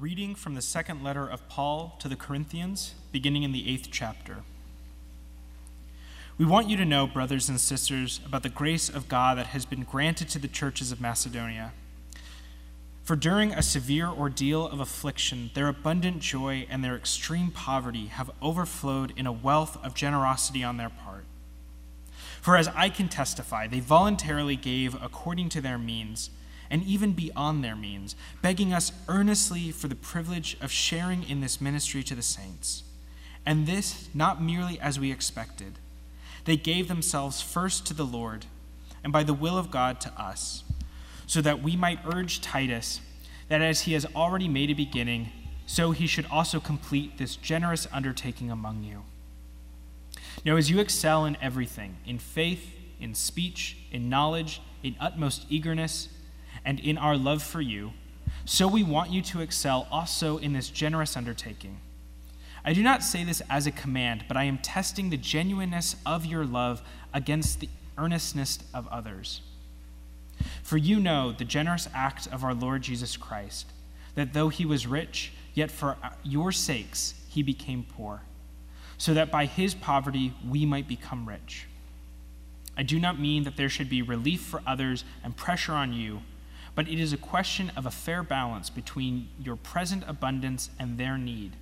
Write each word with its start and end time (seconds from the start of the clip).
reading 0.00 0.34
from 0.34 0.54
the 0.54 0.62
second 0.62 1.02
letter 1.02 1.26
of 1.26 1.48
Paul 1.48 1.96
to 2.00 2.08
the 2.08 2.16
Corinthians, 2.16 2.94
beginning 3.12 3.44
in 3.44 3.52
the 3.52 3.72
eighth 3.72 3.88
chapter. 3.90 4.42
We 6.36 6.44
want 6.44 6.68
you 6.68 6.76
to 6.76 6.84
know, 6.84 7.06
brothers 7.06 7.48
and 7.48 7.58
sisters, 7.58 8.20
about 8.26 8.42
the 8.42 8.50
grace 8.50 8.90
of 8.90 9.08
God 9.08 9.38
that 9.38 9.48
has 9.48 9.64
been 9.64 9.84
granted 9.84 10.28
to 10.30 10.38
the 10.38 10.48
churches 10.48 10.92
of 10.92 11.00
Macedonia. 11.00 11.72
For 13.04 13.16
during 13.16 13.52
a 13.52 13.62
severe 13.62 14.08
ordeal 14.08 14.66
of 14.68 14.80
affliction, 14.80 15.50
their 15.54 15.68
abundant 15.68 16.20
joy 16.20 16.66
and 16.68 16.84
their 16.84 16.96
extreme 16.96 17.50
poverty 17.50 18.06
have 18.06 18.30
overflowed 18.42 19.14
in 19.16 19.26
a 19.26 19.32
wealth 19.32 19.82
of 19.82 19.94
generosity 19.94 20.62
on 20.62 20.76
their 20.76 20.90
part. 20.90 21.24
For 22.42 22.56
as 22.56 22.68
I 22.68 22.90
can 22.90 23.08
testify, 23.08 23.66
they 23.66 23.80
voluntarily 23.80 24.56
gave 24.56 25.00
according 25.02 25.48
to 25.50 25.62
their 25.62 25.78
means 25.78 26.28
and 26.70 26.82
even 26.82 27.12
beyond 27.12 27.62
their 27.62 27.76
means, 27.76 28.16
begging 28.42 28.72
us 28.72 28.92
earnestly 29.08 29.70
for 29.70 29.88
the 29.88 29.94
privilege 29.94 30.56
of 30.60 30.70
sharing 30.70 31.28
in 31.28 31.40
this 31.40 31.60
ministry 31.60 32.02
to 32.02 32.14
the 32.14 32.22
saints. 32.22 32.82
And 33.44 33.66
this 33.66 34.08
not 34.14 34.42
merely 34.42 34.80
as 34.80 34.98
we 34.98 35.12
expected. 35.12 35.74
They 36.44 36.56
gave 36.56 36.88
themselves 36.88 37.40
first 37.40 37.86
to 37.86 37.94
the 37.94 38.04
Lord, 38.04 38.46
and 39.04 39.12
by 39.12 39.22
the 39.22 39.34
will 39.34 39.58
of 39.58 39.70
God 39.70 40.00
to 40.02 40.12
us, 40.20 40.64
so 41.26 41.40
that 41.40 41.62
we 41.62 41.76
might 41.76 41.98
urge 42.06 42.40
Titus 42.40 43.00
that 43.48 43.62
as 43.62 43.82
he 43.82 43.92
has 43.92 44.06
already 44.16 44.48
made 44.48 44.70
a 44.70 44.74
beginning, 44.74 45.30
so 45.66 45.92
he 45.92 46.06
should 46.06 46.26
also 46.26 46.60
complete 46.60 47.18
this 47.18 47.36
generous 47.36 47.86
undertaking 47.92 48.50
among 48.50 48.82
you. 48.82 49.02
Now, 50.44 50.56
as 50.56 50.70
you 50.70 50.78
excel 50.78 51.24
in 51.24 51.36
everything, 51.40 51.96
in 52.06 52.18
faith, 52.18 52.72
in 53.00 53.14
speech, 53.14 53.76
in 53.90 54.08
knowledge, 54.08 54.60
in 54.82 54.96
utmost 55.00 55.46
eagerness, 55.48 56.08
and 56.66 56.80
in 56.80 56.98
our 56.98 57.16
love 57.16 57.42
for 57.42 57.60
you, 57.60 57.92
so 58.44 58.66
we 58.66 58.82
want 58.82 59.10
you 59.10 59.22
to 59.22 59.40
excel 59.40 59.86
also 59.90 60.36
in 60.36 60.52
this 60.52 60.68
generous 60.68 61.16
undertaking. 61.16 61.78
I 62.64 62.72
do 62.72 62.82
not 62.82 63.04
say 63.04 63.22
this 63.22 63.40
as 63.48 63.68
a 63.68 63.70
command, 63.70 64.24
but 64.26 64.36
I 64.36 64.44
am 64.44 64.58
testing 64.58 65.08
the 65.08 65.16
genuineness 65.16 65.94
of 66.04 66.26
your 66.26 66.44
love 66.44 66.82
against 67.14 67.60
the 67.60 67.68
earnestness 67.96 68.58
of 68.74 68.88
others. 68.88 69.40
For 70.64 70.76
you 70.76 70.98
know 70.98 71.30
the 71.30 71.44
generous 71.44 71.88
act 71.94 72.26
of 72.26 72.42
our 72.42 72.52
Lord 72.52 72.82
Jesus 72.82 73.16
Christ, 73.16 73.66
that 74.16 74.32
though 74.32 74.48
he 74.48 74.66
was 74.66 74.88
rich, 74.88 75.32
yet 75.54 75.70
for 75.70 75.96
your 76.24 76.50
sakes 76.50 77.14
he 77.28 77.44
became 77.44 77.86
poor, 77.96 78.22
so 78.98 79.14
that 79.14 79.30
by 79.30 79.46
his 79.46 79.74
poverty 79.74 80.34
we 80.46 80.66
might 80.66 80.88
become 80.88 81.28
rich. 81.28 81.68
I 82.76 82.82
do 82.82 82.98
not 82.98 83.20
mean 83.20 83.44
that 83.44 83.56
there 83.56 83.68
should 83.68 83.88
be 83.88 84.02
relief 84.02 84.40
for 84.40 84.60
others 84.66 85.04
and 85.22 85.36
pressure 85.36 85.72
on 85.72 85.92
you 85.92 86.22
but 86.76 86.86
it 86.86 87.00
is 87.00 87.12
a 87.12 87.16
question 87.16 87.72
of 87.74 87.86
a 87.86 87.90
fair 87.90 88.22
balance 88.22 88.70
between 88.70 89.28
your 89.40 89.56
present 89.56 90.04
abundance 90.06 90.70
and 90.78 90.98
their 90.98 91.18
need, 91.18 91.56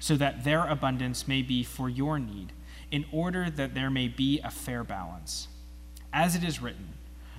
so 0.00 0.16
that 0.16 0.44
their 0.44 0.64
abundance 0.66 1.28
may 1.28 1.42
be 1.42 1.62
for 1.62 1.90
your 1.90 2.18
need, 2.18 2.52
in 2.90 3.04
order 3.12 3.50
that 3.50 3.74
there 3.74 3.90
may 3.90 4.06
be 4.06 4.40
a 4.42 4.50
fair 4.50 4.84
balance. 4.84 5.48
As 6.12 6.36
it 6.36 6.44
is 6.44 6.62
written, 6.62 6.94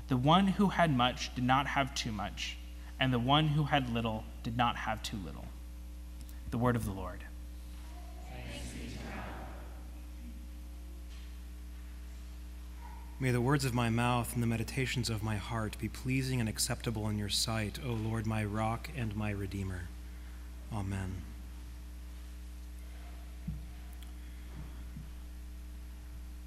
the 0.09 0.17
one 0.17 0.47
who 0.47 0.69
had 0.69 0.95
much 0.95 1.33
did 1.33 1.45
not 1.45 1.65
have 1.67 1.95
too 1.95 2.11
much, 2.11 2.57
and 2.99 3.13
the 3.13 3.19
one 3.19 3.47
who 3.49 3.63
had 3.63 3.89
little 3.89 4.25
did 4.43 4.57
not 4.57 4.75
have 4.75 5.01
too 5.01 5.17
little. 5.25 5.45
The 6.51 6.57
word 6.57 6.75
of 6.75 6.85
the 6.85 6.91
Lord. 6.91 7.23
May 13.19 13.31
the 13.31 13.41
words 13.41 13.65
of 13.65 13.73
my 13.73 13.89
mouth 13.89 14.35
and 14.35 14.43
the 14.43 14.47
meditations 14.47 15.09
of 15.09 15.23
my 15.23 15.37
heart 15.37 15.75
be 15.79 15.89
pleasing 15.89 16.39
and 16.39 16.47
acceptable 16.47 17.09
in 17.09 17.17
your 17.17 17.29
sight, 17.29 17.79
O 17.83 17.89
Lord, 17.89 18.27
my 18.27 18.45
rock 18.45 18.89
and 18.95 19.15
my 19.15 19.31
redeemer. 19.31 19.87
Amen. 20.71 21.15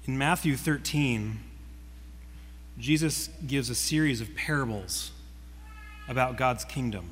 In 0.05 0.17
Matthew 0.17 0.55
13, 0.55 1.39
Jesus 2.79 3.29
gives 3.45 3.69
a 3.69 3.75
series 3.75 4.21
of 4.21 4.33
parables 4.33 5.11
about 6.07 6.37
God's 6.37 6.63
kingdom. 6.63 7.05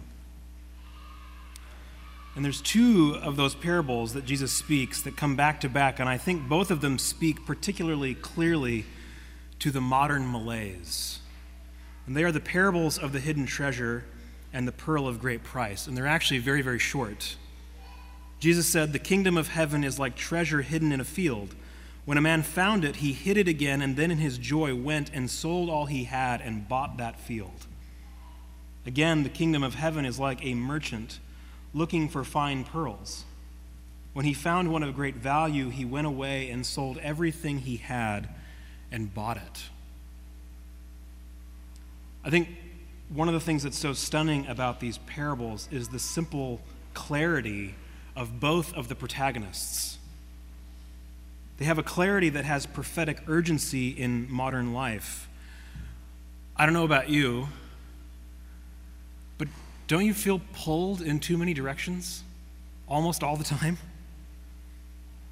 And 2.34 2.46
there's 2.46 2.62
two 2.62 3.18
of 3.22 3.36
those 3.36 3.56
parables 3.56 4.14
that 4.14 4.24
Jesus 4.24 4.54
speaks 4.54 5.02
that 5.02 5.18
come 5.18 5.36
back 5.36 5.60
to 5.60 5.68
back, 5.68 6.00
and 6.00 6.08
I 6.08 6.18
think 6.18 6.48
both 6.48 6.72
of 6.72 6.80
them 6.80 6.98
speak 6.98 7.46
particularly 7.46 8.16
clearly 8.16 8.86
to 9.60 9.72
the 9.72 9.82
modern 9.82 10.32
malaise. 10.32 11.20
And 12.08 12.16
they 12.16 12.24
are 12.24 12.32
the 12.32 12.40
parables 12.40 12.98
of 12.98 13.14
the 13.14 13.20
hidden 13.20 13.46
treasure 13.46 14.06
and 14.52 14.68
the 14.68 14.72
pearl 14.72 15.08
of 15.08 15.20
great 15.20 15.44
price. 15.44 15.86
And 15.86 15.96
they're 15.96 16.08
actually 16.08 16.40
very, 16.40 16.62
very 16.62 16.80
short. 16.80 17.36
Jesus 18.40 18.68
said, 18.68 18.94
The 18.94 19.00
kingdom 19.00 19.38
of 19.38 19.50
heaven 19.50 19.84
is 19.84 20.00
like 20.00 20.16
treasure 20.16 20.62
hidden 20.62 20.92
in 20.92 21.00
a 21.00 21.06
field. 21.06 21.56
When 22.06 22.18
a 22.18 22.22
man 22.22 22.42
found 22.42 22.84
it, 22.84 22.98
he 22.98 23.14
hid 23.14 23.38
it 23.38 23.48
again, 23.48 23.82
and 23.82 23.96
then 23.96 24.10
in 24.10 24.18
his 24.18 24.38
joy 24.38 24.74
went 24.74 25.12
and 25.14 25.30
sold 25.30 25.70
all 25.70 25.86
he 25.86 26.06
had 26.06 26.42
and 26.42 26.68
bought 26.68 26.98
that 26.98 27.20
field. 27.20 27.68
Again, 28.86 29.22
the 29.22 29.30
kingdom 29.30 29.62
of 29.62 29.76
heaven 29.76 30.06
is 30.06 30.18
like 30.18 30.44
a 30.44 30.56
merchant 30.56 31.20
looking 31.74 32.10
for 32.10 32.24
fine 32.24 32.64
pearls. 32.64 33.26
When 34.14 34.26
he 34.26 34.34
found 34.34 34.72
one 34.72 34.82
of 34.82 34.96
great 34.96 35.18
value, 35.18 35.70
he 35.70 35.86
went 35.86 36.08
away 36.08 36.50
and 36.50 36.66
sold 36.66 36.98
everything 36.98 37.60
he 37.60 37.78
had 37.78 38.30
and 38.92 39.14
bought 39.14 39.38
it. 39.38 39.64
I 42.24 42.30
think 42.30 42.50
one 43.10 43.28
of 43.28 43.34
the 43.34 43.40
things 43.40 43.64
that's 43.64 43.78
so 43.78 43.94
stunning 43.94 44.46
about 44.48 44.80
these 44.80 44.98
parables 45.00 45.68
is 45.72 45.90
the 45.90 46.00
simple 46.00 46.62
clarity 46.94 47.76
of 48.16 48.40
both 48.40 48.74
of 48.74 48.88
the 48.88 48.96
protagonists. 48.96 49.98
They 51.58 51.66
have 51.66 51.78
a 51.78 51.84
clarity 51.84 52.30
that 52.30 52.46
has 52.46 52.66
prophetic 52.66 53.22
urgency 53.28 53.90
in 53.90 54.32
modern 54.32 54.74
life. 54.74 55.28
I 56.56 56.66
don't 56.66 56.74
know 56.74 56.86
about 56.86 57.10
you, 57.10 57.48
but 59.38 59.48
don't 59.88 60.06
you 60.06 60.14
feel 60.14 60.42
pulled 60.54 61.02
in 61.02 61.20
too 61.20 61.38
many 61.38 61.54
directions 61.54 62.24
almost 62.88 63.24
all 63.24 63.36
the 63.36 63.44
time? 63.44 63.78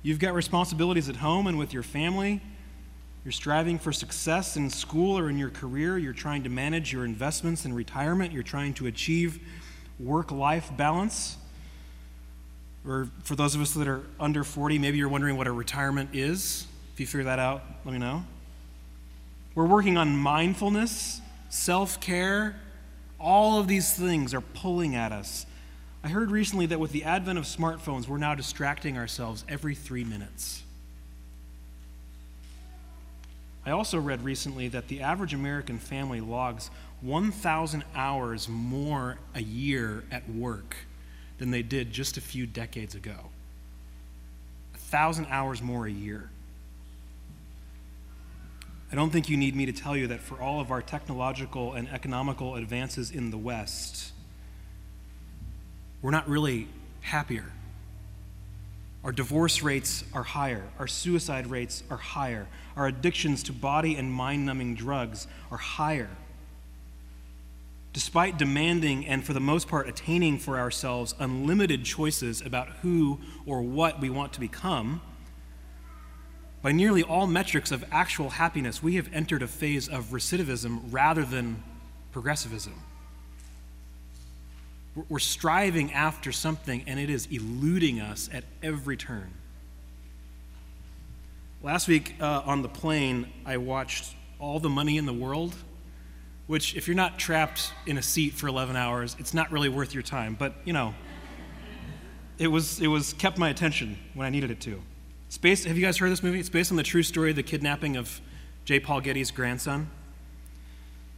You've 0.03 0.19
got 0.19 0.33
responsibilities 0.33 1.09
at 1.09 1.17
home 1.17 1.47
and 1.47 1.57
with 1.57 1.73
your 1.73 1.83
family. 1.83 2.41
You're 3.27 3.33
striving 3.33 3.77
for 3.77 3.91
success 3.91 4.55
in 4.55 4.69
school 4.69 5.19
or 5.19 5.29
in 5.29 5.37
your 5.37 5.49
career. 5.49 5.97
You're 5.97 6.13
trying 6.13 6.43
to 6.43 6.49
manage 6.49 6.93
your 6.93 7.03
investments 7.03 7.65
in 7.65 7.73
retirement. 7.73 8.31
You're 8.31 8.41
trying 8.41 8.73
to 8.75 8.87
achieve 8.87 9.41
work 9.99 10.31
life 10.31 10.71
balance. 10.77 11.35
Or 12.87 13.09
for 13.23 13.35
those 13.35 13.53
of 13.53 13.59
us 13.59 13.73
that 13.73 13.85
are 13.85 14.03
under 14.17 14.45
40, 14.45 14.79
maybe 14.79 14.97
you're 14.97 15.09
wondering 15.09 15.35
what 15.35 15.45
a 15.45 15.51
retirement 15.51 16.11
is. 16.13 16.67
If 16.93 17.01
you 17.01 17.05
figure 17.05 17.25
that 17.25 17.37
out, 17.37 17.63
let 17.83 17.91
me 17.91 17.99
know. 17.99 18.23
We're 19.55 19.67
working 19.67 19.97
on 19.97 20.15
mindfulness, 20.15 21.19
self 21.49 21.99
care. 21.99 22.55
All 23.19 23.59
of 23.59 23.67
these 23.67 23.93
things 23.93 24.33
are 24.33 24.39
pulling 24.39 24.95
at 24.95 25.11
us. 25.11 25.45
I 26.01 26.07
heard 26.07 26.31
recently 26.31 26.65
that 26.67 26.79
with 26.79 26.93
the 26.93 27.03
advent 27.03 27.37
of 27.37 27.43
smartphones, 27.43 28.07
we're 28.07 28.19
now 28.19 28.35
distracting 28.35 28.97
ourselves 28.97 29.43
every 29.49 29.75
three 29.75 30.05
minutes. 30.05 30.63
I 33.67 33.71
also 33.71 33.99
read 33.99 34.23
recently 34.23 34.69
that 34.69 34.87
the 34.87 35.01
average 35.01 35.33
American 35.33 35.77
family 35.77 36.21
logs 36.21 36.71
1,000 37.01 37.83
hours 37.93 38.47
more 38.47 39.17
a 39.35 39.41
year 39.41 40.05
at 40.09 40.29
work 40.29 40.77
than 41.37 41.51
they 41.51 41.63
did 41.63 41.91
just 41.91 42.15
a 42.15 42.21
few 42.21 42.47
decades 42.47 42.95
ago. 42.95 43.29
Thousand 44.73 45.27
hours 45.29 45.61
more 45.61 45.85
a 45.85 45.91
year. 45.91 46.29
I 48.89 48.95
don't 48.95 49.09
think 49.09 49.27
you 49.27 49.35
need 49.35 49.53
me 49.53 49.65
to 49.65 49.73
tell 49.73 49.97
you 49.97 50.07
that 50.07 50.21
for 50.21 50.41
all 50.41 50.61
of 50.61 50.71
our 50.71 50.81
technological 50.81 51.73
and 51.73 51.89
economical 51.89 52.55
advances 52.55 53.11
in 53.11 53.31
the 53.31 53.37
West, 53.37 54.13
we're 56.01 56.11
not 56.11 56.29
really 56.29 56.69
happier. 57.01 57.51
Our 59.03 59.11
divorce 59.11 59.61
rates 59.61 60.03
are 60.13 60.23
higher. 60.23 60.63
Our 60.79 60.87
suicide 60.87 61.47
rates 61.47 61.83
are 61.89 61.97
higher. 61.97 62.47
Our 62.75 62.87
addictions 62.87 63.43
to 63.43 63.53
body 63.53 63.95
and 63.95 64.11
mind 64.11 64.45
numbing 64.45 64.75
drugs 64.75 65.27
are 65.49 65.57
higher. 65.57 66.09
Despite 67.93 68.37
demanding 68.37 69.07
and, 69.07 69.23
for 69.23 69.33
the 69.33 69.39
most 69.39 69.67
part, 69.67 69.87
attaining 69.87 70.37
for 70.39 70.59
ourselves 70.59 71.15
unlimited 71.19 71.83
choices 71.83 72.41
about 72.41 72.69
who 72.81 73.19
or 73.45 73.61
what 73.61 73.99
we 73.99 74.09
want 74.09 74.33
to 74.33 74.39
become, 74.39 75.01
by 76.61 76.71
nearly 76.71 77.01
all 77.01 77.27
metrics 77.27 77.71
of 77.71 77.85
actual 77.91 78.31
happiness, 78.31 78.83
we 78.83 78.95
have 78.95 79.09
entered 79.13 79.41
a 79.41 79.47
phase 79.47 79.87
of 79.87 80.07
recidivism 80.07 80.81
rather 80.91 81.23
than 81.23 81.63
progressivism. 82.11 82.73
We're 85.09 85.19
striving 85.19 85.93
after 85.93 86.31
something, 86.31 86.83
and 86.87 86.99
it 86.99 87.09
is 87.09 87.27
eluding 87.27 87.99
us 87.99 88.29
at 88.33 88.43
every 88.63 88.97
turn. 88.97 89.31
Last 91.61 91.87
week 91.87 92.15
uh, 92.19 92.41
on 92.45 92.61
the 92.61 92.69
plane, 92.69 93.27
I 93.45 93.57
watched 93.57 94.15
All 94.39 94.59
the 94.59 94.69
Money 94.69 94.97
in 94.97 95.05
the 95.05 95.13
World, 95.13 95.55
which, 96.47 96.75
if 96.75 96.87
you're 96.87 96.95
not 96.95 97.19
trapped 97.19 97.73
in 97.85 97.97
a 97.97 98.01
seat 98.01 98.33
for 98.33 98.47
11 98.47 98.75
hours, 98.75 99.15
it's 99.19 99.33
not 99.33 99.51
really 99.51 99.69
worth 99.69 99.93
your 99.93 100.03
time. 100.03 100.35
But, 100.37 100.55
you 100.65 100.73
know, 100.73 100.95
it 102.37 102.47
was, 102.47 102.79
it 102.79 102.87
was 102.87 103.13
kept 103.13 103.37
my 103.37 103.49
attention 103.49 103.97
when 104.13 104.25
I 104.25 104.29
needed 104.29 104.49
it 104.49 104.61
to. 104.61 104.81
Based, 105.41 105.65
have 105.65 105.77
you 105.77 105.85
guys 105.85 105.97
heard 105.97 106.11
this 106.11 106.23
movie? 106.23 106.39
It's 106.39 106.49
based 106.49 106.71
on 106.71 106.77
the 106.77 106.83
true 106.83 107.03
story 107.03 107.31
of 107.31 107.35
the 107.35 107.43
kidnapping 107.43 107.97
of 107.97 108.21
J. 108.65 108.79
Paul 108.79 109.01
Getty's 109.01 109.29
grandson. 109.29 109.89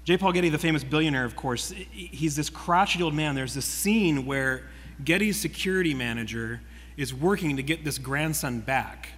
J. 0.05 0.17
Paul 0.17 0.31
Getty, 0.31 0.49
the 0.49 0.57
famous 0.57 0.83
billionaire, 0.83 1.25
of 1.25 1.35
course, 1.35 1.73
he's 1.91 2.35
this 2.35 2.49
crotchety 2.49 3.03
old 3.03 3.13
man. 3.13 3.35
There's 3.35 3.53
this 3.53 3.65
scene 3.65 4.25
where 4.25 4.63
Getty's 5.03 5.39
security 5.39 5.93
manager 5.93 6.61
is 6.97 7.13
working 7.13 7.57
to 7.57 7.63
get 7.63 7.83
this 7.85 7.97
grandson 7.97 8.59
back. 8.59 9.09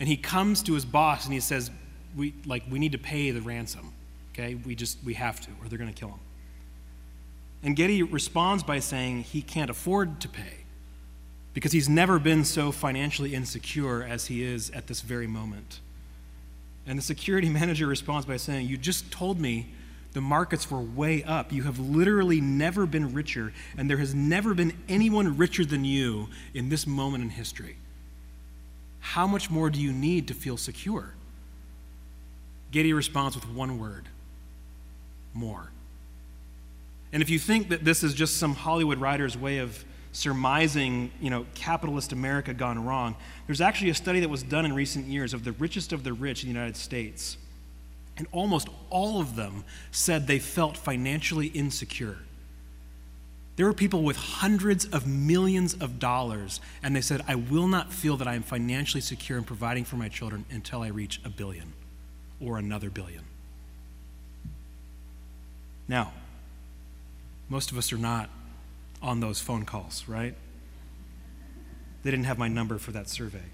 And 0.00 0.08
he 0.08 0.16
comes 0.16 0.62
to 0.64 0.74
his 0.74 0.84
boss 0.84 1.24
and 1.24 1.32
he 1.32 1.40
says, 1.40 1.70
we, 2.16 2.34
like, 2.44 2.64
we 2.68 2.78
need 2.78 2.92
to 2.92 2.98
pay 2.98 3.30
the 3.30 3.40
ransom. 3.40 3.92
Okay? 4.32 4.54
We 4.54 4.74
just, 4.74 4.98
we 5.04 5.14
have 5.14 5.40
to, 5.42 5.50
or 5.60 5.68
they're 5.68 5.78
going 5.78 5.92
to 5.92 5.98
kill 5.98 6.10
him. 6.10 6.20
And 7.62 7.76
Getty 7.76 8.02
responds 8.02 8.62
by 8.62 8.80
saying 8.80 9.22
he 9.22 9.42
can't 9.42 9.70
afford 9.70 10.20
to 10.20 10.28
pay 10.28 10.64
because 11.54 11.72
he's 11.72 11.88
never 11.88 12.18
been 12.18 12.44
so 12.44 12.72
financially 12.72 13.34
insecure 13.34 14.02
as 14.02 14.26
he 14.26 14.42
is 14.42 14.70
at 14.70 14.86
this 14.88 15.00
very 15.00 15.26
moment. 15.26 15.80
And 16.86 16.98
the 16.98 17.02
security 17.02 17.48
manager 17.50 17.86
responds 17.86 18.26
by 18.26 18.36
saying, 18.36 18.68
You 18.68 18.76
just 18.76 19.10
told 19.12 19.40
me 19.40 19.68
the 20.12 20.20
markets 20.20 20.70
were 20.70 20.80
way 20.80 21.24
up. 21.24 21.52
You 21.52 21.62
have 21.62 21.78
literally 21.78 22.40
never 22.40 22.86
been 22.86 23.14
richer, 23.14 23.52
and 23.76 23.88
there 23.88 23.96
has 23.96 24.14
never 24.14 24.54
been 24.54 24.72
anyone 24.88 25.36
richer 25.36 25.64
than 25.64 25.84
you 25.84 26.28
in 26.52 26.68
this 26.68 26.86
moment 26.86 27.24
in 27.24 27.30
history. 27.30 27.76
How 29.00 29.26
much 29.26 29.50
more 29.50 29.70
do 29.70 29.80
you 29.80 29.92
need 29.92 30.28
to 30.28 30.34
feel 30.34 30.56
secure? 30.56 31.14
Getty 32.70 32.92
responds 32.92 33.36
with 33.36 33.48
one 33.48 33.78
word 33.78 34.08
more. 35.34 35.70
And 37.12 37.22
if 37.22 37.28
you 37.28 37.38
think 37.38 37.68
that 37.70 37.84
this 37.84 38.02
is 38.02 38.14
just 38.14 38.38
some 38.38 38.54
Hollywood 38.54 38.98
writer's 38.98 39.36
way 39.36 39.58
of 39.58 39.84
surmising, 40.12 41.10
you 41.20 41.30
know, 41.30 41.46
capitalist 41.54 42.12
America 42.12 42.54
gone 42.54 42.82
wrong, 42.84 43.16
there's 43.46 43.60
actually 43.60 43.90
a 43.90 43.94
study 43.94 44.20
that 44.20 44.28
was 44.28 44.42
done 44.42 44.64
in 44.64 44.74
recent 44.74 45.06
years 45.06 45.34
of 45.34 45.44
the 45.44 45.52
richest 45.52 45.92
of 45.92 46.04
the 46.04 46.12
rich 46.12 46.42
in 46.42 46.48
the 46.48 46.54
United 46.54 46.76
States. 46.76 47.36
And 48.16 48.26
almost 48.32 48.68
all 48.90 49.20
of 49.20 49.36
them 49.36 49.64
said 49.90 50.26
they 50.26 50.38
felt 50.38 50.76
financially 50.76 51.46
insecure. 51.48 52.18
There 53.56 53.66
were 53.66 53.74
people 53.74 54.02
with 54.02 54.16
hundreds 54.16 54.86
of 54.86 55.06
millions 55.06 55.74
of 55.74 55.98
dollars, 55.98 56.60
and 56.82 56.96
they 56.96 57.00
said, 57.00 57.22
I 57.28 57.34
will 57.34 57.68
not 57.68 57.92
feel 57.92 58.16
that 58.16 58.26
I 58.26 58.34
am 58.34 58.42
financially 58.42 59.02
secure 59.02 59.38
in 59.38 59.44
providing 59.44 59.84
for 59.84 59.96
my 59.96 60.08
children 60.08 60.44
until 60.50 60.82
I 60.82 60.88
reach 60.88 61.20
a 61.24 61.28
billion 61.28 61.74
or 62.40 62.58
another 62.58 62.90
billion. 62.90 63.24
Now, 65.86 66.12
most 67.48 67.70
of 67.70 67.76
us 67.76 67.92
are 67.92 67.98
not 67.98 68.30
on 69.02 69.20
those 69.20 69.40
phone 69.40 69.64
calls, 69.64 70.04
right? 70.08 70.34
They 72.02 72.10
didn't 72.10 72.24
have 72.24 72.38
my 72.38 72.48
number 72.48 72.78
for 72.78 72.92
that 72.92 73.08
survey. 73.08 73.44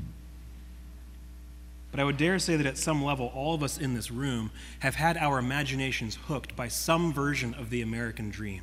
But 1.90 2.00
I 2.00 2.04
would 2.04 2.16
dare 2.16 2.38
say 2.38 2.56
that 2.56 2.66
at 2.66 2.76
some 2.76 3.02
level, 3.02 3.32
all 3.34 3.54
of 3.54 3.62
us 3.62 3.78
in 3.78 3.94
this 3.94 4.10
room 4.10 4.50
have 4.80 4.94
had 4.94 5.16
our 5.16 5.38
imaginations 5.38 6.16
hooked 6.16 6.54
by 6.54 6.68
some 6.68 7.12
version 7.12 7.54
of 7.54 7.70
the 7.70 7.80
American 7.80 8.30
dream. 8.30 8.62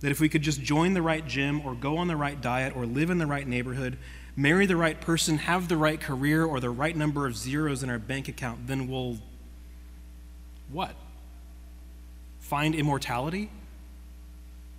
That 0.00 0.10
if 0.10 0.20
we 0.20 0.28
could 0.28 0.42
just 0.42 0.62
join 0.62 0.92
the 0.92 1.02
right 1.02 1.26
gym 1.26 1.64
or 1.64 1.74
go 1.74 1.96
on 1.96 2.08
the 2.08 2.16
right 2.16 2.40
diet 2.40 2.76
or 2.76 2.84
live 2.84 3.08
in 3.08 3.18
the 3.18 3.26
right 3.26 3.46
neighborhood, 3.46 3.96
marry 4.36 4.66
the 4.66 4.76
right 4.76 5.00
person, 5.00 5.38
have 5.38 5.68
the 5.68 5.78
right 5.78 6.00
career 6.00 6.44
or 6.44 6.60
the 6.60 6.68
right 6.70 6.94
number 6.94 7.26
of 7.26 7.36
zeros 7.36 7.82
in 7.82 7.88
our 7.88 7.98
bank 7.98 8.28
account, 8.28 8.66
then 8.66 8.86
we'll 8.86 9.18
what? 10.70 10.94
Find 12.40 12.74
immortality? 12.74 13.50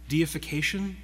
Deification? 0.08 0.98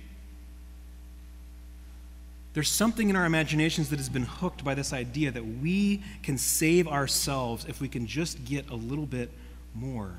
There's 2.53 2.69
something 2.69 3.09
in 3.09 3.15
our 3.15 3.25
imaginations 3.25 3.89
that 3.89 4.00
has 4.00 4.09
been 4.09 4.24
hooked 4.24 4.63
by 4.63 4.75
this 4.75 4.92
idea 4.92 5.31
that 5.31 5.45
we 5.45 6.03
can 6.21 6.38
save 6.38 6.88
ourselves 6.88 7.65
if 7.68 7.80
we 7.80 7.88
can 7.88 8.06
just 8.06 8.44
get 8.44 8.69
a 8.69 8.75
little 8.75 9.06
bit 9.06 9.31
more. 9.74 10.12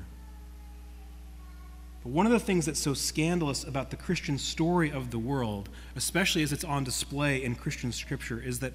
But 2.01 2.11
one 2.11 2.25
of 2.25 2.31
the 2.31 2.39
things 2.39 2.65
that's 2.65 2.79
so 2.79 2.95
scandalous 2.95 3.63
about 3.63 3.91
the 3.91 3.97
Christian 3.97 4.39
story 4.39 4.91
of 4.91 5.11
the 5.11 5.19
world, 5.19 5.69
especially 5.95 6.41
as 6.41 6.51
it's 6.51 6.63
on 6.63 6.83
display 6.83 7.43
in 7.43 7.53
Christian 7.53 7.91
scripture, 7.91 8.41
is 8.41 8.59
that 8.59 8.73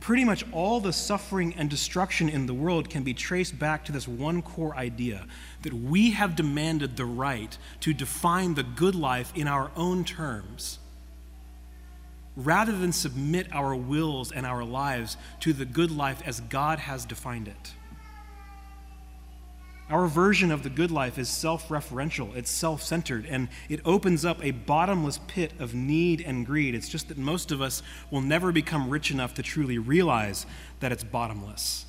pretty 0.00 0.24
much 0.24 0.44
all 0.52 0.80
the 0.80 0.92
suffering 0.92 1.54
and 1.54 1.70
destruction 1.70 2.28
in 2.28 2.46
the 2.46 2.52
world 2.52 2.90
can 2.90 3.04
be 3.04 3.14
traced 3.14 3.56
back 3.58 3.84
to 3.84 3.92
this 3.92 4.08
one 4.08 4.42
core 4.42 4.76
idea 4.76 5.26
that 5.62 5.72
we 5.72 6.10
have 6.10 6.36
demanded 6.36 6.96
the 6.96 7.04
right 7.04 7.56
to 7.80 7.94
define 7.94 8.54
the 8.54 8.64
good 8.64 8.96
life 8.96 9.32
in 9.36 9.46
our 9.46 9.70
own 9.76 10.04
terms 10.04 10.80
rather 12.36 12.76
than 12.76 12.92
submit 12.92 13.48
our 13.52 13.74
wills 13.74 14.30
and 14.30 14.44
our 14.44 14.62
lives 14.62 15.16
to 15.40 15.52
the 15.52 15.64
good 15.64 15.90
life 15.90 16.22
as 16.26 16.40
God 16.40 16.78
has 16.78 17.04
defined 17.04 17.48
it. 17.48 17.72
Our 19.88 20.08
version 20.08 20.50
of 20.50 20.64
the 20.64 20.70
good 20.70 20.90
life 20.90 21.16
is 21.16 21.28
self 21.28 21.68
referential, 21.68 22.34
it's 22.34 22.50
self 22.50 22.82
centered, 22.82 23.24
and 23.24 23.48
it 23.68 23.80
opens 23.84 24.24
up 24.24 24.44
a 24.44 24.50
bottomless 24.50 25.20
pit 25.28 25.52
of 25.60 25.74
need 25.74 26.20
and 26.20 26.44
greed. 26.44 26.74
It's 26.74 26.88
just 26.88 27.08
that 27.08 27.18
most 27.18 27.52
of 27.52 27.62
us 27.62 27.84
will 28.10 28.20
never 28.20 28.50
become 28.50 28.90
rich 28.90 29.12
enough 29.12 29.34
to 29.34 29.44
truly 29.44 29.78
realize 29.78 30.44
that 30.80 30.90
it's 30.90 31.04
bottomless, 31.04 31.86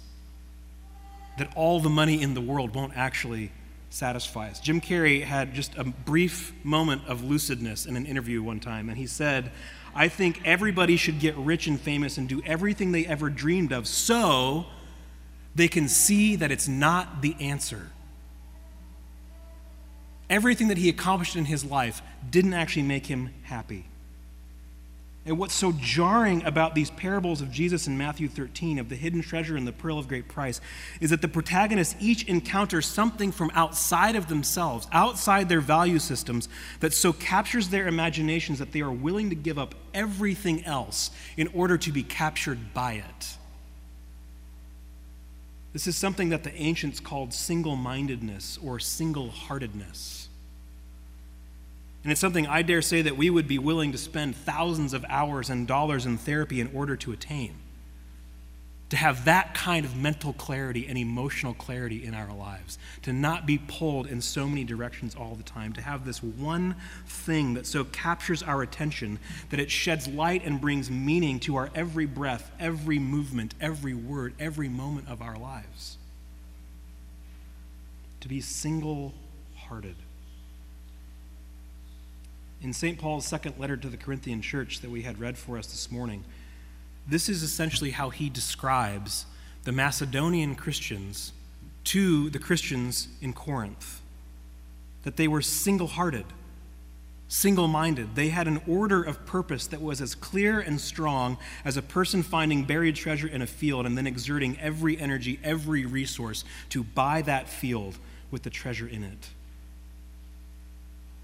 that 1.40 1.52
all 1.56 1.80
the 1.80 1.90
money 1.90 2.22
in 2.22 2.36
the 2.36 2.42
world 2.42 2.76
won't 2.76 2.96
actually 2.96 3.52
satisfy 3.90 4.50
us. 4.50 4.60
Jim 4.60 4.82
Carrey 4.82 5.24
had 5.24 5.54
just 5.54 5.76
a 5.78 5.84
brief 5.84 6.54
moment 6.64 7.02
of 7.08 7.22
lucidness 7.22 7.88
in 7.88 7.96
an 7.96 8.06
interview 8.06 8.42
one 8.44 8.60
time, 8.60 8.90
and 8.90 8.98
he 8.98 9.08
said, 9.08 9.52
I 9.96 10.08
think 10.10 10.42
everybody 10.46 10.98
should 10.98 11.20
get 11.20 11.36
rich 11.38 11.68
and 11.68 11.80
famous 11.80 12.18
and 12.18 12.30
do 12.30 12.42
everything 12.46 12.92
they 12.92 13.06
ever 13.06 13.30
dreamed 13.30 13.72
of 13.72 13.88
so 13.88 14.66
they 15.56 15.68
can 15.68 15.88
see 15.88 16.36
that 16.36 16.52
it's 16.52 16.68
not 16.68 17.22
the 17.22 17.36
answer. 17.40 17.88
Everything 20.30 20.68
that 20.68 20.78
he 20.78 20.90
accomplished 20.90 21.36
in 21.36 21.46
his 21.46 21.66
life 21.66 22.02
didn't 22.30 22.54
actually 22.54 22.84
make 22.84 23.08
him 23.08 23.34
happy. 23.44 23.86
And 25.28 25.38
what's 25.38 25.54
so 25.54 25.74
jarring 25.74 26.42
about 26.46 26.74
these 26.74 26.90
parables 26.90 27.42
of 27.42 27.52
Jesus 27.52 27.86
in 27.86 27.98
Matthew 27.98 28.30
13, 28.30 28.80
of 28.80 28.88
the 28.88 28.96
hidden 28.96 29.22
treasure 29.22 29.58
and 29.58 29.68
the 29.68 29.74
pearl 29.74 30.00
of 30.00 30.08
great 30.08 30.30
price, 30.30 30.62
is 31.02 31.10
that 31.10 31.22
the 31.22 31.28
protagonists 31.28 31.98
each 32.00 32.24
encounter 32.30 32.82
something 32.82 33.34
from 33.34 33.52
outside 33.54 34.16
of 34.16 34.30
themselves, 34.30 34.88
outside 34.94 35.50
their 35.50 35.60
value 35.60 36.00
systems, 36.00 36.48
that 36.80 36.94
so 36.94 37.12
captures 37.12 37.68
their 37.68 37.90
imaginations 37.90 38.58
that 38.60 38.72
they 38.72 38.80
are 38.80 38.92
willing 38.92 39.30
to 39.30 39.36
give 39.36 39.60
up 39.60 39.76
everything 39.94 40.64
else 40.64 41.12
in 41.36 41.50
order 41.50 41.78
to 41.78 41.92
be 41.92 42.04
captured 42.04 42.74
by 42.74 42.94
it. 42.94 43.38
This 45.74 45.88
is 45.88 45.98
something 45.98 46.30
that 46.30 46.46
the 46.46 46.56
ancients 46.56 47.02
called 47.02 47.34
single 47.34 47.76
mindedness 47.76 48.58
or 48.64 48.80
single 48.80 49.30
heartedness. 49.30 50.27
And 52.08 52.14
it's 52.14 52.22
something 52.22 52.48
I 52.48 52.62
dare 52.62 52.82
say 52.82 53.02
that 53.02 53.18
we 53.18 53.30
would 53.30 53.50
be 53.50 53.60
willing 53.60 53.92
to 53.92 53.98
spend 53.98 54.38
thousands 54.38 54.94
of 54.94 55.04
hours 55.10 55.50
and 55.50 55.68
dollars 55.68 56.06
in 56.06 56.18
therapy 56.18 56.62
in 56.62 56.72
order 56.74 56.96
to 56.96 57.12
attain. 57.12 57.56
To 58.92 58.96
have 58.96 59.26
that 59.26 59.54
kind 59.54 59.86
of 59.86 59.98
mental 59.98 60.32
clarity 60.32 60.88
and 60.88 60.98
emotional 60.98 61.54
clarity 61.54 62.06
in 62.06 62.14
our 62.14 62.34
lives. 62.34 62.78
To 63.02 63.12
not 63.12 63.46
be 63.46 63.58
pulled 63.58 64.08
in 64.08 64.22
so 64.22 64.48
many 64.48 64.64
directions 64.64 65.16
all 65.16 65.36
the 65.36 65.44
time. 65.44 65.74
To 65.74 65.82
have 65.82 66.06
this 66.06 66.24
one 66.24 66.78
thing 67.08 67.56
that 67.56 67.68
so 67.68 67.84
captures 67.84 68.42
our 68.42 68.62
attention 68.62 69.20
that 69.50 69.60
it 69.60 69.70
sheds 69.70 70.08
light 70.08 70.46
and 70.46 70.62
brings 70.62 70.90
meaning 70.90 71.42
to 71.42 71.58
our 71.58 71.70
every 71.76 72.06
breath, 72.06 72.50
every 72.58 73.00
movement, 73.00 73.54
every 73.60 73.94
word, 73.94 74.34
every 74.40 74.70
moment 74.70 75.10
of 75.10 75.22
our 75.22 75.38
lives. 75.38 75.98
To 78.22 78.30
be 78.30 78.40
single 78.40 79.14
hearted 79.58 79.98
in 82.62 82.74
St. 82.74 82.98
Paul's 82.98 83.26
second 83.26 83.60
letter 83.60 83.78
to 83.78 83.88
the 83.88 83.98
Corinthian 83.98 84.42
church 84.42 84.80
that 84.82 84.90
we 84.90 85.04
had 85.04 85.20
read 85.20 85.38
for 85.38 85.58
us 85.58 85.68
this 85.68 85.92
morning, 85.92 86.24
this 87.08 87.30
is 87.30 87.44
essentially 87.44 87.92
how 87.92 88.10
he 88.10 88.30
describes 88.30 89.26
the 89.64 89.72
Macedonian 89.72 90.56
Christians 90.56 91.34
to 91.86 92.30
the 92.30 92.40
Christians 92.40 93.08
in 93.22 93.34
Corinth 93.34 94.02
that 95.04 95.16
they 95.16 95.28
were 95.28 95.42
single 95.42 95.88
hearted, 95.88 96.26
single 97.30 97.68
minded. 97.68 98.16
They 98.16 98.30
had 98.30 98.48
an 98.48 98.60
order 98.68 99.02
of 99.02 99.26
purpose 99.26 99.68
that 99.68 99.82
was 99.82 100.02
as 100.02 100.16
clear 100.16 100.60
and 100.60 100.82
strong 100.82 101.38
as 101.64 101.78
a 101.78 101.82
person 101.82 102.24
finding 102.24 102.66
buried 102.66 102.96
treasure 102.96 103.28
in 103.28 103.42
a 103.42 103.48
field 103.48 103.86
and 103.86 103.98
then 103.98 104.08
exerting 104.08 104.60
every 104.60 105.00
energy, 105.00 105.40
every 105.44 105.86
resource 105.86 106.44
to 106.70 106.84
buy 106.84 107.22
that 107.22 107.48
field 107.48 107.98
with 108.32 108.44
the 108.44 108.50
treasure 108.50 108.88
in 108.88 109.04
it. 109.04 109.30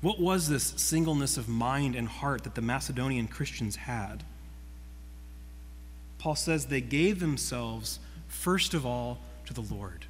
What 0.03 0.19
was 0.19 0.50
this 0.50 0.74
singleness 0.75 1.38
of 1.38 1.48
mind 1.48 1.95
and 1.95 2.10
heart 2.10 2.43
that 2.43 2.55
the 2.55 2.62
Macedonian 2.62 3.25
Christians 3.25 3.77
had? 3.77 4.25
Paul 6.17 6.36
says 6.36 6.65
they 6.65 6.81
gave 6.81 7.22
themselves, 7.22 8.00
first 8.27 8.74
of 8.74 8.86
all, 8.86 9.19
to 9.45 9.53
the 9.53 9.62
Lord. 9.62 10.05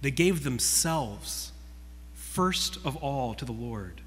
They 0.00 0.10
gave 0.10 0.44
themselves, 0.44 1.52
first 2.14 2.78
of 2.86 2.96
all, 2.96 3.34
to 3.34 3.44
the 3.44 3.52
Lord. 3.52 4.00